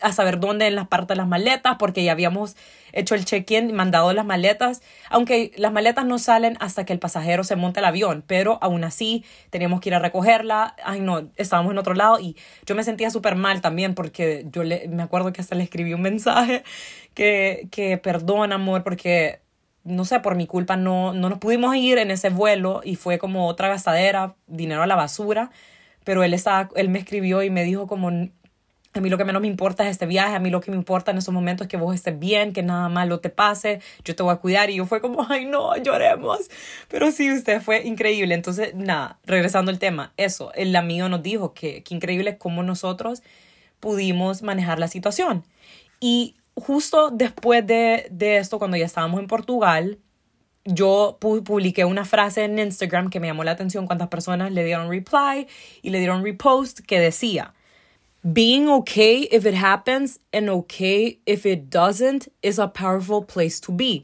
a 0.01 0.11
saber 0.11 0.39
dónde 0.39 0.67
en 0.67 0.75
las 0.75 0.87
partes 0.87 1.09
de 1.09 1.15
las 1.15 1.27
maletas, 1.27 1.77
porque 1.77 2.03
ya 2.03 2.11
habíamos 2.11 2.55
hecho 2.93 3.15
el 3.15 3.25
check-in, 3.25 3.73
mandado 3.73 4.13
las 4.13 4.25
maletas, 4.25 4.81
aunque 5.09 5.51
las 5.57 5.71
maletas 5.71 6.05
no 6.05 6.19
salen 6.19 6.57
hasta 6.59 6.85
que 6.85 6.93
el 6.93 6.99
pasajero 6.99 7.43
se 7.43 7.55
monte 7.55 7.79
el 7.79 7.85
avión, 7.85 8.23
pero 8.25 8.57
aún 8.61 8.83
así 8.83 9.25
teníamos 9.49 9.81
que 9.81 9.89
ir 9.89 9.95
a 9.95 9.99
recogerla, 9.99 10.75
ay 10.83 10.99
no, 10.99 11.29
estábamos 11.35 11.71
en 11.71 11.77
otro 11.77 11.93
lado 11.93 12.19
y 12.19 12.37
yo 12.65 12.75
me 12.75 12.83
sentía 12.83 13.09
súper 13.09 13.35
mal 13.35 13.61
también 13.61 13.95
porque 13.95 14.45
yo 14.51 14.63
le, 14.63 14.87
me 14.87 15.03
acuerdo 15.03 15.33
que 15.33 15.41
hasta 15.41 15.55
le 15.55 15.63
escribí 15.63 15.93
un 15.93 16.01
mensaje 16.01 16.63
que, 17.13 17.67
que 17.71 17.97
perdón 17.97 18.53
amor, 18.53 18.83
porque 18.83 19.41
no 19.83 20.03
sé, 20.03 20.19
por 20.19 20.35
mi 20.35 20.47
culpa 20.47 20.75
no, 20.75 21.13
no 21.13 21.29
nos 21.29 21.39
pudimos 21.39 21.75
ir 21.75 21.97
en 21.97 22.11
ese 22.11 22.29
vuelo 22.29 22.81
y 22.83 22.95
fue 22.95 23.17
como 23.17 23.47
otra 23.47 23.69
gastadera, 23.69 24.35
dinero 24.45 24.83
a 24.83 24.87
la 24.87 24.95
basura, 24.95 25.49
pero 26.03 26.23
él, 26.23 26.33
estaba, 26.33 26.69
él 26.75 26.89
me 26.89 26.99
escribió 26.99 27.41
y 27.41 27.49
me 27.49 27.63
dijo 27.63 27.87
como 27.87 28.11
a 28.93 29.01
mí 29.01 29.09
lo 29.09 29.17
que 29.17 29.25
menos 29.25 29.41
me 29.41 29.47
importa 29.47 29.83
es 29.83 29.91
este 29.91 30.05
viaje, 30.05 30.35
a 30.35 30.39
mí 30.39 30.49
lo 30.49 30.61
que 30.61 30.71
me 30.71 30.77
importa 30.77 31.11
en 31.11 31.17
esos 31.17 31.33
momentos 31.33 31.65
es 31.65 31.69
que 31.69 31.77
vos 31.77 31.93
estés 31.93 32.17
bien, 32.17 32.53
que 32.53 32.63
nada 32.63 32.89
malo 32.89 33.19
te 33.19 33.29
pase, 33.29 33.81
yo 34.03 34.15
te 34.15 34.23
voy 34.23 34.33
a 34.33 34.37
cuidar. 34.37 34.69
Y 34.69 34.75
yo 34.75 34.85
fue 34.85 35.01
como, 35.01 35.25
ay 35.29 35.45
no, 35.45 35.75
lloremos. 35.77 36.49
Pero 36.87 37.11
sí, 37.11 37.31
usted 37.31 37.61
fue 37.61 37.85
increíble. 37.85 38.33
Entonces, 38.33 38.73
nada, 38.75 39.19
regresando 39.25 39.71
al 39.71 39.79
tema, 39.79 40.13
eso, 40.17 40.51
el 40.53 40.75
amigo 40.75 41.09
nos 41.09 41.23
dijo 41.23 41.53
que, 41.53 41.83
que 41.83 41.95
increíble 41.95 42.37
cómo 42.37 42.63
nosotros 42.63 43.21
pudimos 43.79 44.41
manejar 44.41 44.79
la 44.79 44.87
situación. 44.87 45.43
Y 45.99 46.35
justo 46.55 47.11
después 47.11 47.65
de, 47.65 48.07
de 48.09 48.37
esto, 48.37 48.59
cuando 48.59 48.77
ya 48.77 48.85
estábamos 48.85 49.19
en 49.19 49.27
Portugal, 49.27 49.99
yo 50.65 51.17
publiqué 51.19 51.85
una 51.85 52.03
frase 52.03 52.43
en 52.43 52.59
Instagram 52.59 53.09
que 53.09 53.19
me 53.19 53.27
llamó 53.27 53.43
la 53.43 53.51
atención 53.51 53.87
cuántas 53.87 54.09
personas 54.09 54.51
le 54.51 54.65
dieron 54.65 54.89
reply 54.89 55.47
y 55.81 55.91
le 55.91 55.99
dieron 55.99 56.23
repost 56.23 56.81
que 56.81 56.99
decía, 56.99 57.53
Being 58.33 58.67
okay 58.67 59.29
if 59.31 59.45
it 59.45 59.53
happens 59.53 60.19
and 60.33 60.49
okay 60.49 61.21
if 61.25 61.45
it 61.45 61.69
doesn't 61.69 62.27
is 62.41 62.59
a 62.59 62.67
powerful 62.67 63.23
place 63.25 63.61
to 63.61 63.71
be. 63.71 64.03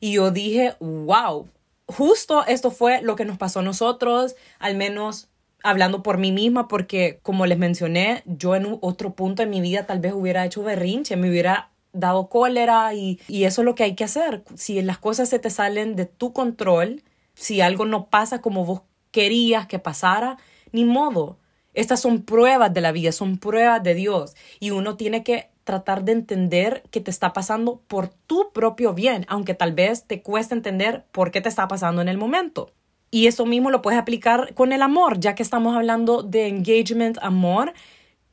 Y 0.00 0.14
yo 0.14 0.32
dije, 0.32 0.74
wow, 0.80 1.46
justo 1.86 2.44
esto 2.48 2.72
fue 2.72 3.00
lo 3.00 3.14
que 3.14 3.24
nos 3.24 3.38
pasó 3.38 3.60
a 3.60 3.62
nosotros, 3.62 4.34
al 4.58 4.74
menos 4.74 5.28
hablando 5.62 6.02
por 6.02 6.18
mí 6.18 6.32
misma, 6.32 6.66
porque 6.66 7.20
como 7.22 7.46
les 7.46 7.58
mencioné, 7.58 8.24
yo 8.26 8.56
en 8.56 8.76
otro 8.80 9.14
punto 9.14 9.42
de 9.44 9.48
mi 9.48 9.60
vida 9.60 9.86
tal 9.86 10.00
vez 10.00 10.14
hubiera 10.14 10.44
hecho 10.44 10.64
berrinche, 10.64 11.16
me 11.16 11.30
hubiera 11.30 11.70
dado 11.92 12.28
cólera 12.28 12.92
y, 12.94 13.20
y 13.28 13.44
eso 13.44 13.62
es 13.62 13.66
lo 13.66 13.76
que 13.76 13.84
hay 13.84 13.94
que 13.94 14.02
hacer. 14.02 14.42
Si 14.56 14.82
las 14.82 14.98
cosas 14.98 15.28
se 15.28 15.38
te 15.38 15.50
salen 15.50 15.94
de 15.94 16.06
tu 16.06 16.32
control, 16.32 17.04
si 17.34 17.60
algo 17.60 17.84
no 17.84 18.10
pasa 18.10 18.40
como 18.40 18.64
vos 18.64 18.82
querías 19.12 19.68
que 19.68 19.78
pasara, 19.78 20.38
ni 20.72 20.84
modo. 20.84 21.36
Estas 21.74 22.00
son 22.00 22.22
pruebas 22.22 22.74
de 22.74 22.80
la 22.80 22.92
vida, 22.92 23.12
son 23.12 23.38
pruebas 23.38 23.82
de 23.82 23.94
Dios 23.94 24.34
y 24.58 24.70
uno 24.70 24.96
tiene 24.96 25.22
que 25.22 25.50
tratar 25.64 26.04
de 26.04 26.12
entender 26.12 26.82
que 26.90 27.00
te 27.00 27.10
está 27.10 27.32
pasando 27.32 27.80
por 27.86 28.08
tu 28.08 28.50
propio 28.52 28.92
bien, 28.92 29.24
aunque 29.28 29.54
tal 29.54 29.72
vez 29.72 30.04
te 30.04 30.22
cueste 30.22 30.54
entender 30.54 31.04
por 31.12 31.30
qué 31.30 31.40
te 31.40 31.48
está 31.48 31.68
pasando 31.68 32.02
en 32.02 32.08
el 32.08 32.18
momento. 32.18 32.72
Y 33.12 33.26
eso 33.26 33.46
mismo 33.46 33.70
lo 33.70 33.82
puedes 33.82 34.00
aplicar 34.00 34.54
con 34.54 34.72
el 34.72 34.82
amor, 34.82 35.20
ya 35.20 35.34
que 35.34 35.42
estamos 35.42 35.76
hablando 35.76 36.22
de 36.22 36.48
engagement, 36.48 37.18
amor. 37.22 37.72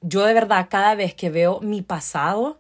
Yo 0.02 0.26
de 0.26 0.34
verdad 0.34 0.68
cada 0.70 0.96
vez 0.96 1.14
que 1.14 1.30
veo 1.30 1.60
mi 1.62 1.82
pasado, 1.82 2.60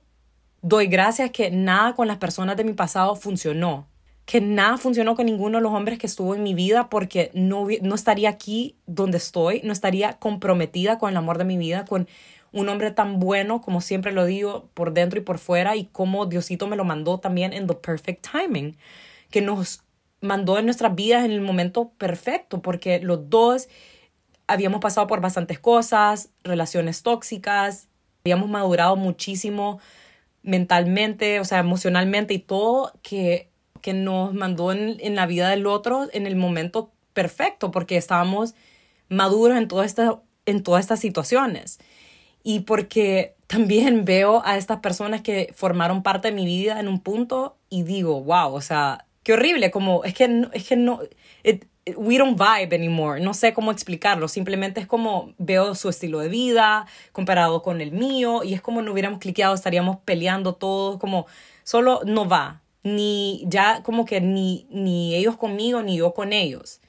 doy 0.61 0.87
gracias 0.87 1.31
que 1.31 1.51
nada 1.51 1.95
con 1.95 2.07
las 2.07 2.17
personas 2.17 2.57
de 2.57 2.63
mi 2.63 2.73
pasado 2.73 3.15
funcionó 3.15 3.87
que 4.27 4.41
nada 4.41 4.77
funcionó 4.77 5.15
con 5.15 5.25
ninguno 5.25 5.57
de 5.57 5.63
los 5.63 5.71
hombres 5.71 5.97
que 5.97 6.05
estuvo 6.05 6.35
en 6.35 6.43
mi 6.43 6.53
vida 6.53 6.89
porque 6.89 7.31
no, 7.33 7.65
no 7.81 7.95
estaría 7.95 8.27
aquí 8.27 8.75
donde 8.85 9.17
estoy, 9.17 9.61
no 9.63 9.71
estaría 9.71 10.19
comprometida 10.19 10.99
con 10.99 11.09
el 11.09 11.15
amor 11.15 11.37
de 11.37 11.45
mi 11.45 11.57
vida, 11.57 11.85
con 11.85 12.09
un 12.51 12.67
hombre 12.67 12.91
tan 12.91 13.19
bueno, 13.21 13.61
como 13.61 13.79
siempre 13.79 14.11
lo 14.11 14.25
digo, 14.25 14.69
por 14.73 14.91
dentro 14.91 15.17
y 15.17 15.23
por 15.23 15.37
fuera, 15.37 15.77
y 15.77 15.85
como 15.85 16.25
Diosito 16.25 16.67
me 16.67 16.75
lo 16.75 16.83
mandó 16.83 17.19
también 17.21 17.53
en 17.53 17.67
the 17.67 17.75
perfect 17.75 18.27
timing, 18.29 18.75
que 19.31 19.41
nos 19.41 19.83
mandó 20.19 20.59
en 20.59 20.65
nuestras 20.65 20.93
vidas 20.93 21.23
en 21.23 21.31
el 21.31 21.39
momento 21.39 21.93
perfecto, 21.97 22.61
porque 22.61 22.99
los 22.99 23.29
dos 23.29 23.69
habíamos 24.45 24.81
pasado 24.81 25.07
por 25.07 25.21
bastantes 25.21 25.57
cosas, 25.57 26.31
relaciones 26.43 27.01
tóxicas, 27.01 27.87
habíamos 28.25 28.49
madurado 28.49 28.97
muchísimo 28.97 29.79
mentalmente, 30.43 31.39
o 31.39 31.45
sea, 31.45 31.59
emocionalmente 31.59 32.33
y 32.33 32.39
todo, 32.39 32.91
que 33.01 33.49
nos 33.93 34.33
mandó 34.33 34.71
en, 34.71 34.97
en, 34.99 35.15
la 35.15 35.25
vida 35.25 35.49
del 35.49 35.65
otro 35.67 36.07
en 36.13 36.27
el 36.27 36.35
momento 36.35 36.91
perfecto, 37.13 37.71
porque 37.71 37.97
estábamos 37.97 38.55
maduros 39.09 39.57
en, 39.57 39.67
esta, 39.83 40.19
en 40.45 40.63
todas 40.63 40.81
estas 40.81 40.99
situaciones. 40.99 41.79
Y 42.43 42.61
porque 42.61 43.35
también 43.47 44.05
veo 44.05 44.41
a 44.45 44.57
estas 44.57 44.79
personas 44.79 45.21
que 45.21 45.53
formaron 45.55 46.03
parte 46.03 46.29
de 46.29 46.35
mi 46.35 46.45
vida 46.45 46.79
en 46.79 46.87
un 46.87 47.01
punto 47.01 47.57
y 47.69 47.83
digo, 47.83 48.21
wow, 48.23 48.53
o 48.53 48.61
sea, 48.61 49.05
qué 49.23 49.33
horrible, 49.33 49.71
como 49.71 50.03
es 50.03 50.13
que, 50.13 50.47
es 50.53 50.67
que 50.67 50.75
no, 50.75 51.01
we 51.95 52.17
don't 52.17 52.37
vibe 52.37 52.75
anymore, 52.75 53.21
no 53.21 53.33
sé 53.33 53.53
cómo 53.53 53.71
explicarlo, 53.71 54.27
simplemente 54.27 54.79
es 54.79 54.87
como 54.87 55.33
veo 55.37 55.75
su 55.75 55.89
estilo 55.89 56.19
de 56.19 56.29
vida 56.29 56.85
comparado 57.11 57.61
con 57.61 57.81
el 57.81 57.91
mío 57.91 58.43
y 58.43 58.53
es 58.53 58.61
como 58.61 58.81
no 58.81 58.91
hubiéramos 58.91 59.19
cliqueado, 59.19 59.55
estaríamos 59.55 59.97
peleando 60.05 60.55
todos, 60.55 60.97
como 60.97 61.27
solo 61.63 62.01
no 62.05 62.27
va, 62.27 62.61
ni 62.83 63.43
ya 63.47 63.83
como 63.83 64.05
que 64.05 64.21
ni, 64.21 64.67
ni 64.69 65.15
ellos 65.15 65.37
conmigo, 65.37 65.81
ni 65.83 65.97
yo 65.97 66.13
con 66.13 66.33
ellos. 66.33 66.79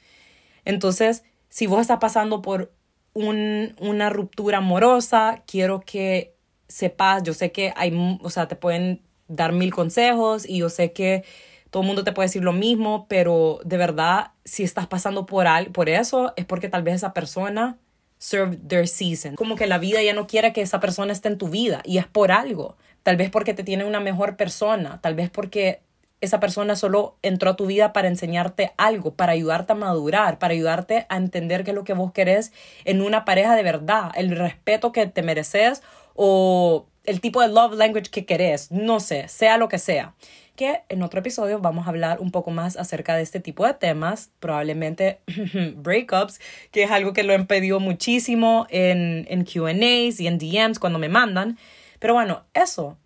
Entonces, 0.64 1.24
si 1.48 1.66
vos 1.66 1.80
estás 1.80 1.98
pasando 1.98 2.42
por 2.42 2.72
un, 3.14 3.74
una 3.80 4.10
ruptura 4.10 4.58
amorosa, 4.58 5.42
quiero 5.46 5.80
que 5.80 6.34
sepas, 6.68 7.22
yo 7.22 7.34
sé 7.34 7.52
que 7.52 7.72
hay, 7.76 7.92
o 8.22 8.30
sea, 8.30 8.48
te 8.48 8.56
pueden 8.56 9.02
dar 9.26 9.52
mil 9.52 9.72
consejos 9.74 10.48
y 10.48 10.58
yo 10.58 10.68
sé 10.68 10.92
que 10.92 11.24
todo 11.70 11.82
el 11.82 11.86
mundo 11.86 12.04
te 12.04 12.12
puede 12.12 12.28
decir 12.28 12.42
lo 12.42 12.52
mismo, 12.52 13.06
pero 13.08 13.60
de 13.64 13.76
verdad, 13.76 14.32
si 14.44 14.62
estás 14.62 14.86
pasando 14.86 15.26
por, 15.26 15.46
al, 15.46 15.66
por 15.66 15.88
eso, 15.88 16.32
es 16.36 16.44
porque 16.44 16.68
tal 16.68 16.82
vez 16.82 16.96
esa 16.96 17.12
persona 17.12 17.78
served 18.18 18.58
their 18.66 18.88
season. 18.88 19.36
Como 19.36 19.56
que 19.56 19.66
la 19.66 19.78
vida 19.78 20.02
ya 20.02 20.14
no 20.14 20.26
quiere 20.26 20.52
que 20.52 20.62
esa 20.62 20.80
persona 20.80 21.12
esté 21.12 21.28
en 21.28 21.38
tu 21.38 21.48
vida 21.48 21.82
y 21.84 21.98
es 21.98 22.06
por 22.06 22.32
algo. 22.32 22.76
Tal 23.02 23.16
vez 23.16 23.30
porque 23.30 23.54
te 23.54 23.64
tiene 23.64 23.84
una 23.84 24.00
mejor 24.00 24.36
persona, 24.36 25.00
tal 25.00 25.14
vez 25.14 25.30
porque 25.30 25.80
esa 26.20 26.40
persona 26.40 26.74
solo 26.76 27.16
entró 27.22 27.50
a 27.50 27.56
tu 27.56 27.66
vida 27.66 27.92
para 27.92 28.08
enseñarte 28.08 28.72
algo, 28.76 29.14
para 29.14 29.32
ayudarte 29.32 29.72
a 29.72 29.76
madurar, 29.76 30.38
para 30.38 30.52
ayudarte 30.52 31.06
a 31.08 31.16
entender 31.16 31.64
qué 31.64 31.70
es 31.70 31.74
lo 31.74 31.84
que 31.84 31.92
vos 31.92 32.12
querés 32.12 32.52
en 32.84 33.02
una 33.02 33.24
pareja 33.24 33.54
de 33.54 33.62
verdad, 33.62 34.10
el 34.16 34.36
respeto 34.36 34.92
que 34.92 35.06
te 35.06 35.22
mereces 35.22 35.82
o 36.14 36.86
el 37.04 37.20
tipo 37.20 37.40
de 37.40 37.48
love 37.48 37.74
language 37.74 38.10
que 38.10 38.26
querés, 38.26 38.70
no 38.70 39.00
sé, 39.00 39.28
sea 39.28 39.56
lo 39.56 39.68
que 39.68 39.78
sea. 39.78 40.14
Que 40.56 40.80
en 40.88 41.04
otro 41.04 41.20
episodio 41.20 41.60
vamos 41.60 41.86
a 41.86 41.90
hablar 41.90 42.20
un 42.20 42.32
poco 42.32 42.50
más 42.50 42.76
acerca 42.76 43.14
de 43.14 43.22
este 43.22 43.38
tipo 43.38 43.64
de 43.64 43.74
temas, 43.74 44.30
probablemente 44.40 45.20
breakups, 45.76 46.40
que 46.72 46.82
es 46.82 46.90
algo 46.90 47.12
que 47.12 47.22
lo 47.22 47.32
he 47.32 47.44
pedido 47.44 47.78
muchísimo 47.78 48.66
en, 48.68 49.24
en 49.30 49.44
QAs 49.44 50.18
y 50.18 50.26
en 50.26 50.38
DMs 50.38 50.80
cuando 50.80 50.98
me 50.98 51.08
mandan. 51.08 51.56
Pero 51.98 52.14
bueno, 52.14 52.44
eso, 52.54 52.96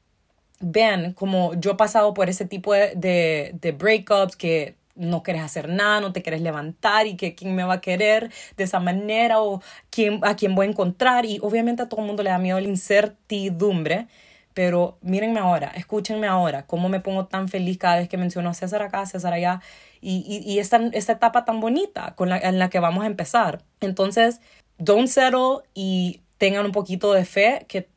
vean 0.62 1.12
como 1.12 1.54
yo 1.54 1.72
he 1.72 1.76
pasado 1.76 2.14
por 2.14 2.30
ese 2.30 2.46
tipo 2.46 2.72
de, 2.72 3.52
de, 3.54 3.72
breakups 3.72 4.36
que 4.36 4.76
no 4.94 5.22
quieres 5.22 5.42
hacer 5.42 5.68
nada, 5.68 6.00
no 6.00 6.12
te 6.12 6.22
quieres 6.22 6.40
levantar 6.40 7.06
y 7.06 7.16
que 7.16 7.34
quién 7.34 7.54
me 7.54 7.64
va 7.64 7.74
a 7.74 7.80
querer 7.80 8.30
de 8.56 8.64
esa 8.64 8.78
manera 8.78 9.40
o 9.40 9.62
quién, 9.90 10.20
a 10.22 10.36
quién 10.36 10.54
voy 10.54 10.66
a 10.66 10.70
encontrar. 10.70 11.26
Y 11.26 11.38
obviamente 11.42 11.82
a 11.82 11.88
todo 11.88 12.00
el 12.00 12.06
mundo 12.06 12.22
le 12.22 12.30
da 12.30 12.38
miedo 12.38 12.60
la 12.60 12.68
incertidumbre, 12.68 14.06
pero 14.54 14.98
mírenme 15.00 15.40
ahora, 15.40 15.72
escúchenme 15.74 16.26
ahora, 16.26 16.66
cómo 16.66 16.88
me 16.88 17.00
pongo 17.00 17.26
tan 17.26 17.48
feliz 17.48 17.78
cada 17.78 17.96
vez 17.96 18.08
que 18.08 18.18
menciono 18.18 18.50
a 18.50 18.54
César 18.54 18.82
acá, 18.82 19.06
César 19.06 19.32
allá 19.32 19.60
y, 20.00 20.24
y, 20.26 20.52
y 20.52 20.58
esta, 20.58 20.78
esta, 20.92 21.12
etapa 21.14 21.44
tan 21.44 21.60
bonita 21.60 22.14
con 22.14 22.28
la, 22.28 22.38
en 22.38 22.58
la 22.58 22.68
que 22.70 22.78
vamos 22.80 23.04
a 23.04 23.06
empezar. 23.06 23.62
Entonces, 23.80 24.40
don't 24.78 25.08
settle 25.08 25.60
y 25.74 26.20
tengan 26.38 26.66
un 26.66 26.72
poquito 26.72 27.12
de 27.14 27.24
fe 27.24 27.64
que 27.68 27.88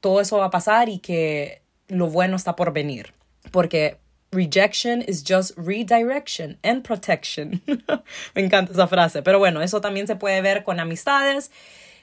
todo 0.00 0.20
eso 0.20 0.38
va 0.38 0.46
a 0.46 0.50
pasar 0.50 0.88
y 0.88 0.98
que 0.98 1.62
lo 1.88 2.08
bueno 2.08 2.36
está 2.36 2.56
por 2.56 2.72
venir. 2.72 3.14
Porque 3.50 3.98
rejection 4.30 5.02
is 5.02 5.24
just 5.26 5.56
redirection 5.56 6.58
and 6.62 6.82
protection. 6.82 7.62
Me 8.34 8.42
encanta 8.42 8.72
esa 8.72 8.86
frase. 8.86 9.22
Pero 9.22 9.38
bueno, 9.38 9.62
eso 9.62 9.80
también 9.80 10.06
se 10.06 10.16
puede 10.16 10.40
ver 10.40 10.64
con 10.64 10.80
amistades. 10.80 11.50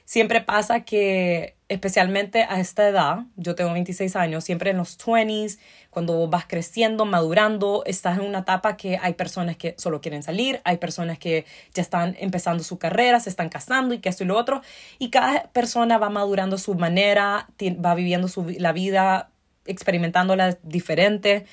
Siempre 0.05 0.41
pasa 0.41 0.81
que, 0.81 1.54
especialmente 1.67 2.43
a 2.43 2.59
esta 2.59 2.87
edad, 2.87 3.25
yo 3.35 3.55
tengo 3.55 3.73
26 3.73 4.15
años, 4.15 4.43
siempre 4.43 4.69
en 4.69 4.77
los 4.77 4.99
20s, 4.99 5.57
cuando 5.89 6.27
vas 6.27 6.45
creciendo, 6.47 7.05
madurando, 7.05 7.83
estás 7.85 8.19
en 8.19 8.25
una 8.25 8.39
etapa 8.39 8.77
que 8.77 8.99
hay 9.01 9.13
personas 9.13 9.57
que 9.57 9.73
solo 9.77 9.99
quieren 9.99 10.21
salir, 10.21 10.61
hay 10.63 10.77
personas 10.77 11.17
que 11.17 11.45
ya 11.73 11.81
están 11.81 12.15
empezando 12.19 12.63
su 12.63 12.77
carrera, 12.77 13.19
se 13.19 13.29
están 13.29 13.49
casando 13.49 13.95
y 13.95 13.99
que 13.99 14.09
esto 14.09 14.23
y 14.23 14.27
lo 14.27 14.37
otro, 14.37 14.61
y 14.99 15.09
cada 15.09 15.43
persona 15.53 15.97
va 15.97 16.09
madurando 16.09 16.57
su 16.57 16.75
manera, 16.75 17.47
va 17.83 17.95
viviendo 17.95 18.27
su, 18.27 18.45
la 18.59 18.71
vida 18.71 19.31
experimentándolas 19.65 20.57
diferente. 20.63 21.45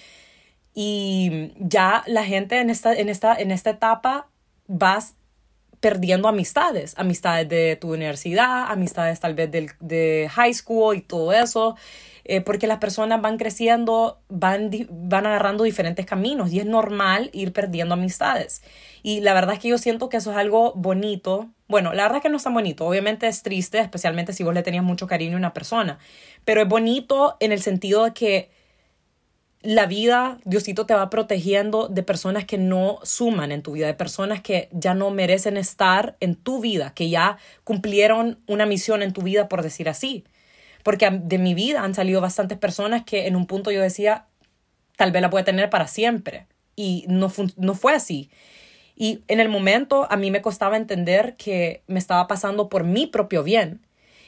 Y 0.75 1.53
ya 1.59 2.03
la 2.07 2.25
gente 2.25 2.61
en 2.61 2.71
esta, 2.71 2.95
en 2.95 3.09
esta, 3.09 3.35
en 3.35 3.51
esta 3.51 3.71
etapa 3.71 4.29
vas 4.67 5.15
perdiendo 5.83 6.29
amistades, 6.29 6.95
amistades 6.97 7.49
de 7.49 7.75
tu 7.75 7.93
universidad, 7.93 8.71
amistades 8.71 9.19
tal 9.19 9.35
vez 9.35 9.51
de, 9.51 9.69
de 9.81 10.31
high 10.33 10.55
school 10.55 10.97
y 10.97 11.01
todo 11.01 11.33
eso, 11.33 11.77
eh, 12.25 12.41
porque 12.41 12.69
las 12.69 12.79
personas 12.79 13.21
van 13.21 13.37
creciendo, 13.37 14.21
van, 14.29 14.71
van 14.89 15.27
agarrando 15.27 15.65
diferentes 15.65 16.07
caminos 16.07 16.53
y 16.53 16.61
es 16.61 16.67
normal 16.67 17.31
ir 17.33 17.53
perdiendo 17.53 17.95
amistades. 17.95 18.63
Y 19.03 19.23
la 19.23 19.35
verdad 19.35 19.55
es 19.55 19.59
que 19.59 19.71
yo 19.71 19.77
siento 19.77 20.09
que 20.09 20.19
eso 20.19 20.31
es 20.31 20.37
algo 20.37 20.73
bonito. 20.77 21.51
Bueno, 21.67 21.93
la 21.93 22.05
verdad 22.05 22.19
es 22.19 22.23
que 22.23 22.29
no 22.29 22.37
es 22.37 22.45
tan 22.45 22.55
bonito, 22.55 22.87
obviamente 22.87 23.27
es 23.27 23.43
triste, 23.43 23.81
especialmente 23.81 24.33
si 24.33 24.45
vos 24.45 24.55
le 24.55 24.63
tenías 24.63 24.85
mucho 24.85 25.09
cariño 25.09 25.35
a 25.35 25.39
una 25.39 25.53
persona, 25.53 25.99
pero 26.45 26.63
es 26.63 26.69
bonito 26.69 27.37
en 27.41 27.51
el 27.51 27.61
sentido 27.61 28.05
de 28.05 28.13
que 28.13 28.51
la 29.63 29.87
vida, 29.87 30.39
Diosito 30.45 30.87
te 30.87 30.95
va 30.95 31.09
protegiendo 31.09 31.89
de 31.89 32.03
personas 32.03 32.45
que 32.45 32.59
no 32.59 32.99
suman 33.05 33.53
en 33.53 33.63
tu 33.63 33.73
vida, 33.73 33.87
de 33.87 33.95
personas 33.95 34.41
que 34.41 34.69
ya 34.73 34.95
no 34.95 35.11
merecen 35.11 35.57
estar 35.57 36.17
en 36.21 36.35
tu 36.35 36.61
vida, 36.61 36.93
que 36.95 37.09
ya 37.09 37.39
cumplieron 37.65 38.41
una 38.47 38.67
misión 38.67 39.03
en 39.03 39.13
tu 39.13 39.23
vida, 39.23 39.49
por 39.49 39.63
decir 39.63 39.89
así. 39.89 40.25
Porque 40.83 41.09
de 41.11 41.39
mi 41.39 41.55
vida 41.55 41.83
han 41.83 41.95
salido 41.95 42.21
bastantes 42.21 42.59
personas 42.59 43.05
que 43.05 43.29
en 43.29 43.37
un 43.37 43.47
punto 43.47 43.71
yo 43.71 43.81
decía, 43.81 44.27
tal 44.97 45.13
vez 45.13 45.23
la 45.23 45.31
puede 45.31 45.45
tener 45.45 45.71
para 45.71 45.87
siempre. 45.87 46.47
Y 46.75 47.05
no, 47.09 47.33
no 47.57 47.75
fue 47.75 47.95
así. 47.95 48.31
Y 48.97 49.23
en 49.29 49.41
el 49.41 49.49
momento 49.49 50.07
a 50.11 50.17
mí 50.17 50.31
me 50.31 50.43
costaba 50.43 50.77
entender 50.77 51.37
que 51.37 51.83
me 51.87 51.99
estaba 51.99 52.27
pasando 52.27 52.69
por 52.69 52.85
mi 52.85 53.07
propio 53.07 53.43
bien. 53.43 53.81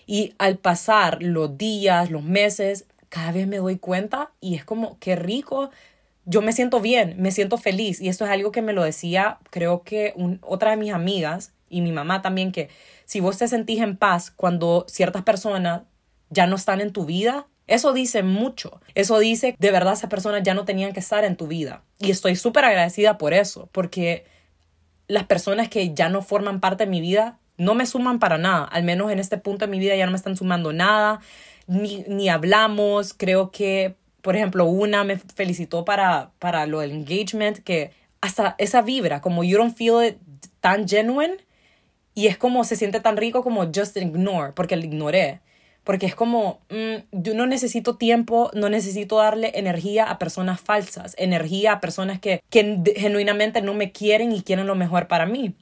Y 0.06 0.34
al 0.38 0.58
pasar 0.58 1.22
los 1.22 1.56
días, 1.58 2.10
los 2.10 2.22
meses, 2.22 2.86
cada 3.14 3.30
vez 3.30 3.46
me 3.46 3.58
doy 3.58 3.78
cuenta 3.78 4.32
y 4.40 4.56
es 4.56 4.64
como, 4.64 4.98
qué 4.98 5.14
rico, 5.14 5.70
yo 6.24 6.42
me 6.42 6.52
siento 6.52 6.80
bien, 6.80 7.14
me 7.18 7.30
siento 7.30 7.58
feliz. 7.58 8.00
Y 8.00 8.08
esto 8.08 8.24
es 8.24 8.30
algo 8.32 8.50
que 8.50 8.60
me 8.60 8.72
lo 8.72 8.82
decía, 8.82 9.38
creo 9.50 9.84
que 9.84 10.14
otra 10.40 10.72
de 10.72 10.76
mis 10.76 10.92
amigas 10.92 11.52
y 11.68 11.80
mi 11.80 11.92
mamá 11.92 12.22
también, 12.22 12.50
que 12.50 12.70
si 13.04 13.20
vos 13.20 13.38
te 13.38 13.46
sentís 13.46 13.80
en 13.80 13.96
paz 13.96 14.32
cuando 14.32 14.84
ciertas 14.88 15.22
personas 15.22 15.82
ya 16.30 16.48
no 16.48 16.56
están 16.56 16.80
en 16.80 16.92
tu 16.92 17.06
vida, 17.06 17.46
eso 17.68 17.92
dice 17.92 18.24
mucho. 18.24 18.80
Eso 18.96 19.20
dice, 19.20 19.54
de 19.60 19.70
verdad, 19.70 19.92
esas 19.92 20.10
personas 20.10 20.42
ya 20.42 20.54
no 20.54 20.64
tenían 20.64 20.92
que 20.92 20.98
estar 20.98 21.24
en 21.24 21.36
tu 21.36 21.46
vida. 21.46 21.84
Y 22.00 22.10
estoy 22.10 22.34
súper 22.34 22.64
agradecida 22.64 23.16
por 23.16 23.32
eso, 23.32 23.68
porque 23.70 24.24
las 25.06 25.22
personas 25.26 25.68
que 25.68 25.94
ya 25.94 26.08
no 26.08 26.20
forman 26.20 26.58
parte 26.58 26.84
de 26.84 26.90
mi 26.90 27.00
vida 27.00 27.38
no 27.58 27.76
me 27.76 27.86
suman 27.86 28.18
para 28.18 28.38
nada. 28.38 28.64
Al 28.64 28.82
menos 28.82 29.12
en 29.12 29.20
este 29.20 29.38
punto 29.38 29.66
de 29.66 29.70
mi 29.70 29.78
vida 29.78 29.94
ya 29.94 30.04
no 30.04 30.10
me 30.10 30.18
están 30.18 30.36
sumando 30.36 30.72
nada 30.72 31.20
ni, 31.66 32.04
ni 32.08 32.28
hablamos. 32.28 33.14
Creo 33.14 33.50
que, 33.50 33.94
por 34.22 34.36
ejemplo, 34.36 34.66
una 34.66 35.04
me 35.04 35.18
felicitó 35.18 35.84
para, 35.84 36.30
para 36.38 36.66
lo 36.66 36.80
del 36.80 36.92
engagement, 36.92 37.58
que 37.58 37.90
hasta 38.20 38.54
esa 38.58 38.82
vibra, 38.82 39.20
como 39.20 39.44
you 39.44 39.58
don't 39.58 39.76
feel 39.76 40.04
it 40.06 40.18
tan 40.60 40.88
genuine, 40.88 41.36
y 42.14 42.28
es 42.28 42.38
como 42.38 42.64
se 42.64 42.76
siente 42.76 43.00
tan 43.00 43.16
rico 43.16 43.42
como 43.42 43.66
just 43.66 43.96
ignore, 43.96 44.52
porque 44.52 44.76
lo 44.76 44.84
ignoré. 44.84 45.40
Porque 45.82 46.06
es 46.06 46.14
como, 46.14 46.60
mm, 46.70 47.04
yo 47.12 47.34
no 47.34 47.46
necesito 47.46 47.96
tiempo, 47.96 48.50
no 48.54 48.70
necesito 48.70 49.18
darle 49.18 49.52
energía 49.54 50.04
a 50.04 50.18
personas 50.18 50.60
falsas, 50.60 51.14
energía 51.18 51.72
a 51.72 51.80
personas 51.80 52.20
que, 52.20 52.42
que 52.48 52.80
genuinamente 52.96 53.60
no 53.60 53.74
me 53.74 53.92
quieren 53.92 54.32
y 54.32 54.40
quieren 54.42 54.66
lo 54.66 54.76
mejor 54.76 55.08
para 55.08 55.26
mí. 55.26 55.54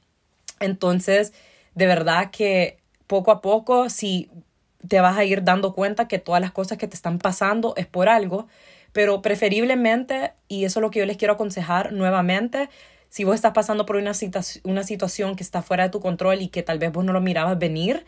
Entonces, 0.61 1.33
de 1.75 1.87
verdad 1.87 2.31
que 2.31 2.77
poco 3.07 3.31
a 3.31 3.41
poco, 3.41 3.89
si 3.89 4.29
te 4.87 5.01
vas 5.01 5.17
a 5.17 5.23
ir 5.23 5.43
dando 5.43 5.73
cuenta 5.73 6.07
que 6.07 6.19
todas 6.19 6.41
las 6.41 6.51
cosas 6.51 6.77
que 6.77 6.87
te 6.87 6.95
están 6.95 7.19
pasando 7.19 7.73
es 7.77 7.87
por 7.87 8.09
algo, 8.09 8.47
pero 8.91 9.21
preferiblemente, 9.21 10.33
y 10.47 10.65
eso 10.65 10.79
es 10.79 10.81
lo 10.81 10.91
que 10.91 10.99
yo 10.99 11.05
les 11.05 11.17
quiero 11.17 11.33
aconsejar 11.33 11.93
nuevamente, 11.93 12.69
si 13.09 13.23
vos 13.23 13.35
estás 13.35 13.53
pasando 13.53 13.85
por 13.85 13.95
una, 13.97 14.13
una 14.63 14.83
situación 14.83 15.35
que 15.35 15.43
está 15.43 15.61
fuera 15.61 15.83
de 15.83 15.89
tu 15.89 15.99
control 15.99 16.41
y 16.41 16.47
que 16.47 16.63
tal 16.63 16.79
vez 16.79 16.91
vos 16.91 17.05
no 17.05 17.13
lo 17.13 17.21
mirabas 17.21 17.59
venir, 17.59 18.05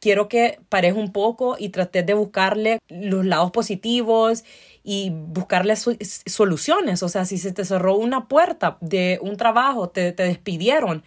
quiero 0.00 0.28
que 0.28 0.60
pares 0.68 0.94
un 0.94 1.12
poco 1.12 1.56
y 1.58 1.68
trates 1.70 2.06
de 2.06 2.14
buscarle 2.14 2.78
los 2.88 3.24
lados 3.24 3.50
positivos 3.50 4.44
y 4.82 5.10
buscarle 5.12 5.74
soluciones. 5.76 7.02
O 7.02 7.08
sea, 7.08 7.24
si 7.24 7.38
se 7.38 7.52
te 7.52 7.64
cerró 7.64 7.96
una 7.96 8.28
puerta 8.28 8.78
de 8.80 9.18
un 9.22 9.36
trabajo, 9.36 9.90
te, 9.90 10.12
te 10.12 10.22
despidieron, 10.24 11.04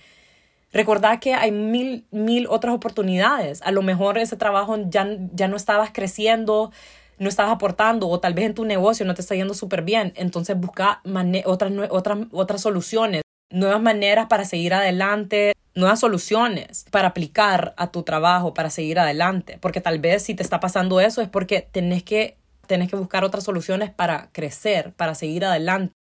Recordad 0.73 1.19
que 1.19 1.35
hay 1.35 1.51
mil, 1.51 2.05
mil 2.09 2.47
otras 2.49 2.73
oportunidades. 2.73 3.61
A 3.61 3.71
lo 3.71 3.83
mejor 3.83 4.17
ese 4.17 4.35
trabajo 4.35 4.75
ya, 4.89 5.07
ya 5.31 5.47
no 5.47 5.55
estabas 5.55 5.91
creciendo, 5.93 6.71
no 7.19 7.29
estabas 7.29 7.53
aportando 7.53 8.09
o 8.09 8.19
tal 8.19 8.33
vez 8.33 8.45
en 8.45 8.55
tu 8.55 8.65
negocio 8.65 9.05
no 9.05 9.13
te 9.13 9.21
está 9.21 9.35
yendo 9.35 9.53
súper 9.53 9.83
bien. 9.83 10.13
Entonces 10.15 10.57
busca 10.59 11.01
otras, 11.45 11.71
otras, 11.91 12.17
otras 12.31 12.61
soluciones, 12.61 13.21
nuevas 13.51 13.81
maneras 13.81 14.25
para 14.27 14.45
seguir 14.45 14.73
adelante, 14.73 15.53
nuevas 15.75 15.99
soluciones 15.99 16.85
para 16.89 17.09
aplicar 17.09 17.75
a 17.77 17.91
tu 17.91 18.01
trabajo, 18.01 18.55
para 18.55 18.71
seguir 18.71 18.99
adelante. 18.99 19.59
Porque 19.61 19.79
tal 19.79 19.99
vez 19.99 20.23
si 20.23 20.33
te 20.33 20.41
está 20.41 20.59
pasando 20.59 20.99
eso 20.99 21.21
es 21.21 21.29
porque 21.29 21.67
tenés 21.71 22.01
que, 22.01 22.35
tenés 22.65 22.89
que 22.89 22.95
buscar 22.95 23.23
otras 23.23 23.43
soluciones 23.43 23.91
para 23.91 24.29
crecer, 24.31 24.91
para 24.93 25.13
seguir 25.13 25.45
adelante. 25.45 25.93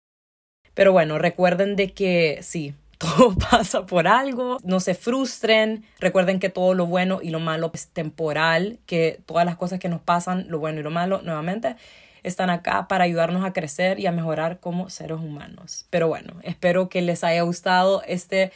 Pero 0.73 0.93
bueno, 0.93 1.19
recuerden 1.19 1.77
de 1.77 1.93
que 1.93 2.39
sí, 2.41 2.75
todo 3.03 3.35
pasa 3.51 3.85
por 3.85 4.07
algo, 4.07 4.59
no 4.63 4.81
se 4.81 4.95
frustren, 4.95 5.85
recuerden 5.99 6.39
que 6.39 6.49
todo 6.49 6.75
lo 6.75 6.87
bueno 6.87 7.21
y 7.23 7.31
lo 7.31 7.41
malo 7.41 7.71
es 7.75 7.89
temporal, 7.89 8.79
que 8.87 9.21
todas 9.27 9.45
las 9.45 9.57
cosas 9.57 9.79
que 9.79 9.89
nos 9.89 10.01
pasan, 10.01 10.47
lo 10.49 10.59
bueno 10.59 10.81
y 10.81 10.83
lo 10.83 10.91
malo, 10.91 11.21
nuevamente, 11.23 11.77
están 12.23 12.51
acá 12.51 12.87
para 12.87 13.05
ayudarnos 13.05 13.45
a 13.45 13.53
crecer 13.53 13.99
y 13.99 14.07
a 14.07 14.13
mejorar 14.13 14.61
como 14.61 14.89
seres 14.89 15.19
humanos. 15.19 15.87
Pero 15.91 16.07
bueno, 16.07 16.35
espero 16.43 16.89
que 16.89 17.03
les 17.03 17.25
haya 17.25 17.43
gustado 17.43 18.03
este 18.07 18.53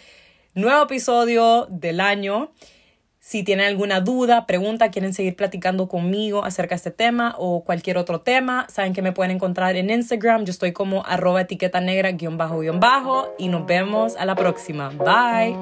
nuevo 0.54 0.84
episodio 0.84 1.66
del 1.68 2.00
año. 2.00 2.52
Si 3.26 3.42
tienen 3.42 3.66
alguna 3.66 4.00
duda, 4.00 4.46
pregunta, 4.46 4.92
quieren 4.92 5.12
seguir 5.12 5.34
platicando 5.34 5.88
conmigo 5.88 6.44
acerca 6.44 6.76
de 6.76 6.76
este 6.76 6.90
tema 6.92 7.34
o 7.38 7.64
cualquier 7.64 7.98
otro 7.98 8.20
tema, 8.20 8.68
saben 8.70 8.92
que 8.92 9.02
me 9.02 9.10
pueden 9.10 9.32
encontrar 9.32 9.74
en 9.74 9.90
Instagram. 9.90 10.44
Yo 10.44 10.52
estoy 10.52 10.70
como 10.70 11.04
arroba 11.04 11.40
etiqueta 11.40 11.80
negra 11.80 12.12
guion 12.12 12.38
bajo 12.38 12.60
guion 12.60 12.78
bajo 12.78 13.34
y 13.36 13.48
nos 13.48 13.66
vemos 13.66 14.14
a 14.16 14.26
la 14.26 14.36
próxima. 14.36 14.90
Bye. 14.90 15.56